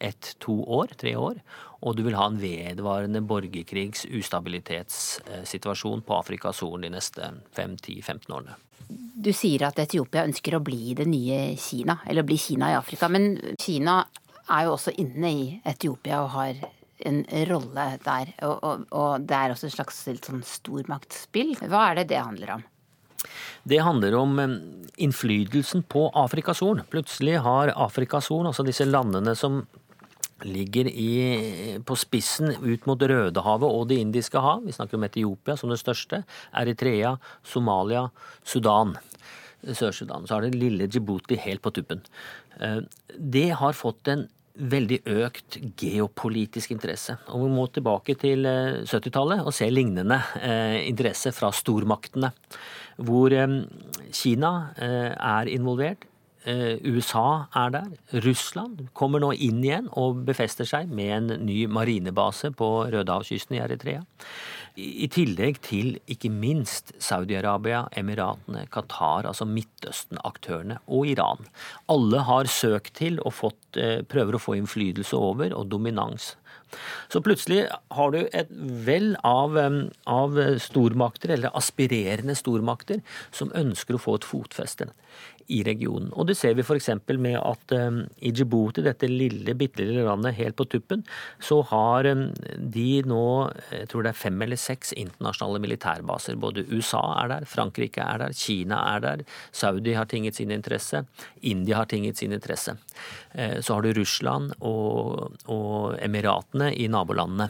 ett, 0.00 0.34
to 0.38 0.60
år, 0.64 0.94
tre 0.98 1.16
år. 1.16 1.40
Og 1.86 1.96
du 1.96 2.02
vil 2.06 2.16
ha 2.18 2.26
en 2.26 2.38
vedvarende 2.40 3.22
borgerkrigs 3.22 4.06
ustabilitetssituasjon 4.06 6.02
på 6.06 6.16
Afrikas 6.18 6.62
Horn 6.64 6.86
de 6.86 6.92
neste 6.94 7.32
5-10-15 7.56 8.34
årene. 8.34 8.56
Du 8.88 9.30
sier 9.36 9.66
at 9.68 9.78
Etiopia 9.82 10.24
ønsker 10.24 10.56
å 10.56 10.64
bli 10.64 10.94
det 10.96 11.06
nye 11.10 11.52
Kina, 11.60 11.98
eller 12.08 12.26
bli 12.26 12.38
Kina 12.40 12.72
i 12.72 12.78
Afrika. 12.78 13.10
Men 13.12 13.36
Kina 13.60 14.00
er 14.48 14.66
jo 14.66 14.74
også 14.78 14.94
inne 15.02 15.30
i 15.30 15.46
Etiopia 15.68 16.22
og 16.24 16.32
har 16.34 16.64
en 17.06 17.20
rolle 17.50 17.84
der. 18.02 18.32
Og, 18.46 18.64
og, 18.64 18.88
og 18.96 19.28
det 19.28 19.36
er 19.36 19.54
også 19.54 19.68
et 19.68 19.76
slags 19.76 20.00
sånn 20.08 20.42
stormaktspill. 20.46 21.54
Hva 21.68 21.90
er 21.90 22.00
det 22.00 22.08
det 22.14 22.22
handler 22.24 22.56
om? 22.56 22.66
Det 23.68 23.80
handler 23.82 24.14
om 24.14 24.38
eh, 24.38 24.54
innflytelsen 25.04 25.84
på 25.90 26.08
Afrikas 26.16 26.62
Horn. 26.64 26.84
Plutselig 26.90 27.38
har 27.44 27.74
Afrikas 27.76 28.30
Horn, 28.32 28.48
altså 28.50 28.64
disse 28.66 28.86
landene 28.88 29.34
som 29.38 29.64
ligger 30.46 30.86
i, 30.86 31.78
på 31.84 31.96
spissen 31.98 32.52
ut 32.62 32.86
mot 32.86 33.02
Rødehavet 33.02 33.68
og 33.68 33.88
Det 33.90 33.98
indiske 34.02 34.38
hav. 34.42 34.62
Vi 34.66 34.74
snakker 34.76 34.98
om 34.98 35.06
Etiopia 35.08 35.56
som 35.58 35.72
det 35.72 35.80
største. 35.80 36.22
Eritrea, 36.52 37.16
Somalia, 37.42 38.08
Sudan. 38.44 38.96
Sør-Sudan. 39.62 40.26
Så 40.26 40.36
har 40.36 40.46
det 40.46 40.58
lille 40.58 40.86
Djibouti 40.86 41.38
helt 41.42 41.62
på 41.62 41.72
tuppen. 41.74 42.02
Eh, 42.60 42.80
det 43.18 43.48
har 43.58 43.76
fått 43.76 44.10
en 44.12 44.28
veldig 44.58 45.00
økt 45.22 45.58
geopolitisk 45.78 46.72
interesse. 46.74 47.14
Og 47.30 47.44
vi 47.44 47.50
må 47.54 47.66
tilbake 47.70 48.16
til 48.18 48.46
70-tallet 48.46 49.40
eh, 49.40 49.46
og 49.46 49.54
se 49.54 49.68
lignende 49.70 50.18
eh, 50.42 50.78
interesse 50.88 51.32
fra 51.34 51.50
stormaktene. 51.54 52.32
Hvor 52.98 53.34
Kina 54.10 54.50
er 54.74 55.46
involvert, 55.52 56.08
USA 56.46 57.48
er 57.58 57.72
der. 57.74 57.88
Russland 58.24 58.86
kommer 58.96 59.20
nå 59.20 59.32
inn 59.34 59.58
igjen 59.64 59.88
og 59.98 60.22
befester 60.28 60.68
seg 60.68 60.88
med 60.88 61.10
en 61.16 61.46
ny 61.48 61.64
marinebase 61.66 62.52
på 62.56 62.68
Rødehavskysten 62.92 63.58
i 63.58 63.62
Eritrea. 63.64 64.04
I 64.78 65.08
tillegg 65.10 65.56
til 65.66 65.96
ikke 66.06 66.30
minst 66.30 66.92
Saudi-Arabia, 67.02 67.88
Emiratene, 67.98 68.62
Qatar, 68.70 69.26
altså 69.26 69.46
Midtøsten-aktørene, 69.48 70.78
og 70.86 71.08
Iran. 71.10 71.48
Alle 71.90 72.22
har 72.28 72.50
søkt 72.52 72.94
til 73.00 73.18
og 73.24 73.34
fått, 73.34 73.76
eh, 73.76 74.02
prøver 74.06 74.38
å 74.38 74.42
få 74.42 74.54
innflytelse 74.54 75.18
over 75.18 75.52
og 75.56 75.66
dominans. 75.68 76.36
Så 77.08 77.20
plutselig 77.24 77.66
har 77.90 78.10
du 78.12 78.28
et 78.32 78.48
vell 78.50 79.16
av, 79.24 79.56
av, 80.06 80.38
stormakter, 80.58 81.30
eller 81.30 81.50
aspirerende 81.56 82.36
stormakter, 82.36 83.00
som 83.32 83.50
ønsker 83.56 83.96
å 83.96 84.02
få 84.02 84.18
et 84.18 84.28
fotfeste 84.28 84.90
i 85.48 85.62
regionen. 85.64 86.10
Og 86.12 86.28
det 86.28 86.36
ser 86.38 86.56
vi 86.56 86.64
f.eks. 86.64 86.90
med 87.16 87.38
at 87.40 87.74
um, 87.76 88.02
i 88.20 88.32
Djibouti, 88.34 88.84
dette 88.84 89.08
lille, 89.08 89.54
bitte 89.58 89.84
lille 89.84 90.04
landet 90.04 90.36
helt 90.36 90.56
på 90.58 90.66
tuppen, 90.68 91.04
så 91.40 91.60
har 91.70 92.08
um, 92.10 92.26
de 92.58 92.88
nå 93.08 93.24
jeg 93.72 93.88
tror 93.90 94.04
det 94.04 94.12
er 94.12 94.20
fem 94.20 94.42
eller 94.44 94.60
seks 94.60 94.92
internasjonale 94.92 95.62
militærbaser. 95.64 96.36
Både 96.40 96.66
USA 96.68 97.02
er 97.22 97.32
der, 97.32 97.48
Frankrike 97.48 98.04
er 98.04 98.24
der, 98.24 98.36
Kina 98.36 98.82
er 98.94 99.04
der, 99.04 99.24
Saudi 99.52 99.96
har 99.96 100.08
tinget 100.10 100.36
sin 100.36 100.52
interesse, 100.54 101.04
India 101.40 101.80
har 101.80 101.88
tinget 101.88 102.20
sin 102.20 102.36
interesse. 102.36 102.76
Uh, 103.32 103.60
så 103.60 103.78
har 103.78 103.86
du 103.86 103.94
Russland 103.96 104.52
og, 104.60 105.32
og 105.48 105.96
Emiratene 106.04 106.74
i 106.76 106.90
nabolandene. 106.92 107.48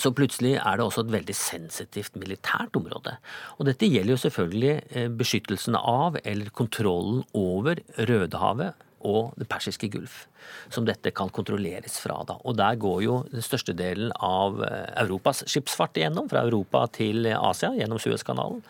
Så 0.00 0.12
plutselig 0.16 0.56
er 0.60 0.76
det 0.76 0.84
også 0.84 1.06
et 1.06 1.12
veldig 1.14 1.36
sensitivt 1.36 2.16
militært 2.20 2.76
område. 2.76 3.16
Og 3.56 3.68
dette 3.68 3.88
gjelder 3.88 4.14
jo 4.14 4.22
selvfølgelig 4.26 4.74
eh, 4.90 5.06
beskyttelsen 5.08 5.78
av 5.78 6.18
eller 6.22 6.52
kontrollen 6.56 7.22
over 7.36 7.80
Rødehavet 7.96 8.82
og 9.06 9.36
Det 9.38 9.46
persiske 9.46 9.86
gulf, 9.92 10.24
som 10.72 10.86
dette 10.86 11.12
kan 11.14 11.28
kontrolleres 11.30 11.98
fra. 12.02 12.16
da. 12.26 12.38
Og 12.44 12.56
der 12.58 12.78
går 12.80 13.02
jo 13.04 13.18
den 13.30 13.44
største 13.44 13.74
delen 13.76 14.10
av 14.18 14.58
eh, 14.66 14.88
Europas 15.04 15.44
skipsfart 15.46 16.00
igjennom, 16.00 16.28
fra 16.32 16.42
Europa 16.42 16.86
til 16.96 17.28
Asia 17.36 17.70
gjennom 17.76 18.00
Suezkanalen. 18.02 18.64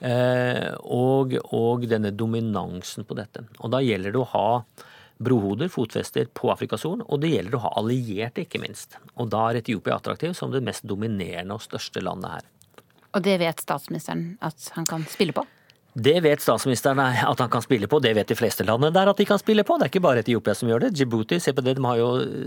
Eh, 0.00 0.70
og, 0.86 1.36
og 1.52 1.84
denne 1.90 2.14
dominansen 2.14 3.04
på 3.04 3.18
dette. 3.18 3.44
Og 3.60 3.74
da 3.74 3.82
gjelder 3.84 4.14
det 4.14 4.22
å 4.22 4.30
ha 4.32 4.48
brohoder, 5.24 5.70
fotfester, 5.72 6.28
på 6.34 6.50
Afrikas 6.52 6.84
Og 6.86 7.20
det 7.22 7.32
gjelder 7.32 7.58
å 7.58 7.64
ha 7.66 7.72
allierte, 7.80 8.44
ikke 8.46 8.60
minst. 8.62 8.98
Og 9.16 9.30
da 9.32 9.48
er 9.50 9.62
Etiopia 9.62 9.96
attraktiv 9.96 10.36
som 10.38 10.52
det 10.52 10.64
mest 10.64 10.86
dominerende 10.88 11.56
og 11.56 11.64
største 11.64 12.02
landet 12.04 12.38
her. 12.38 12.48
Og 13.12 13.24
det 13.24 13.38
vet 13.42 13.60
statsministeren 13.60 14.36
at 14.44 14.70
han 14.76 14.88
kan 14.88 15.04
spille 15.10 15.36
på? 15.36 15.44
Det 15.92 16.14
vet 16.24 16.40
statsministeren 16.40 17.00
at 17.04 17.40
han 17.42 17.50
kan 17.52 17.60
spille 17.60 17.84
på, 17.90 17.98
det 18.00 18.14
vet 18.16 18.30
de 18.30 18.36
fleste 18.36 18.64
landene 18.64 18.94
der 18.94 19.10
at 19.10 19.18
de 19.20 19.26
kan 19.28 19.40
spille 19.40 19.60
på. 19.68 19.74
Det 19.76 19.84
er 19.84 19.90
ikke 19.90 20.00
bare 20.06 20.22
Etiopia 20.22 20.54
som 20.56 20.70
gjør 20.70 20.86
det. 20.86 20.92
Djibouti, 20.96 21.36
se 21.36 21.52
på 21.52 21.60
det, 21.64 21.74
de 21.76 21.84
har 21.84 21.98
jo 22.00 22.06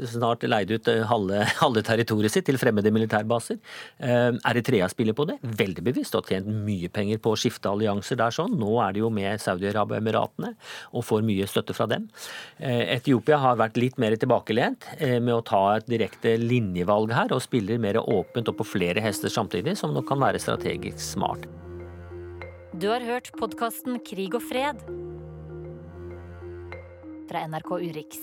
snart 0.10 0.42
leid 0.50 0.72
ut 0.74 0.88
eh, 0.90 1.04
halve, 1.06 1.44
halve 1.62 1.84
territoriet 1.86 2.34
sitt 2.34 2.48
til 2.50 2.58
fremmede 2.58 2.90
militærbaser. 2.96 3.60
Eh, 4.02 4.32
Eritrea 4.50 4.88
spiller 4.90 5.14
på 5.14 5.28
det, 5.30 5.36
veldig 5.46 5.84
bevisst, 5.86 6.18
og 6.18 6.26
har 6.26 6.40
tjent 6.40 6.50
mye 6.66 6.90
penger 6.90 7.22
på 7.22 7.36
å 7.36 7.38
skifte 7.38 7.70
allianser 7.70 8.18
der 8.18 8.34
sånn. 8.34 8.56
Nå 8.58 8.80
er 8.82 8.96
det 8.96 9.04
jo 9.04 9.12
med 9.14 9.44
Saudi-Arabia 9.44 10.00
og 10.00 10.02
Emiratene, 10.02 10.56
og 10.98 11.06
får 11.06 11.28
mye 11.30 11.46
støtte 11.52 11.78
fra 11.78 11.86
dem. 11.92 12.10
Eh, 12.58 12.96
Etiopia 12.96 13.38
har 13.44 13.62
vært 13.62 13.78
litt 13.78 14.02
mer 14.02 14.18
tilbakelent 14.18 14.90
med 14.98 15.34
å 15.36 15.44
ta 15.46 15.62
et 15.76 15.86
direkte 15.92 16.34
linjevalg 16.42 17.14
her, 17.14 17.36
og 17.36 17.46
spiller 17.46 17.78
mer 17.82 18.02
åpent 18.02 18.50
og 18.50 18.58
på 18.58 18.72
flere 18.74 19.06
hester 19.06 19.30
samtidig, 19.30 19.78
som 19.78 19.94
nok 19.94 20.10
kan 20.10 20.26
være 20.26 20.42
strategisk 20.42 21.04
smart. 21.14 21.46
Du 22.76 22.90
har 22.92 23.00
hørt 23.00 23.30
podkasten 23.40 24.02
Krig 24.04 24.34
og 24.36 24.42
fred 24.44 24.82
fra 27.30 27.46
NRK 27.48 27.70
Urix. 27.78 28.18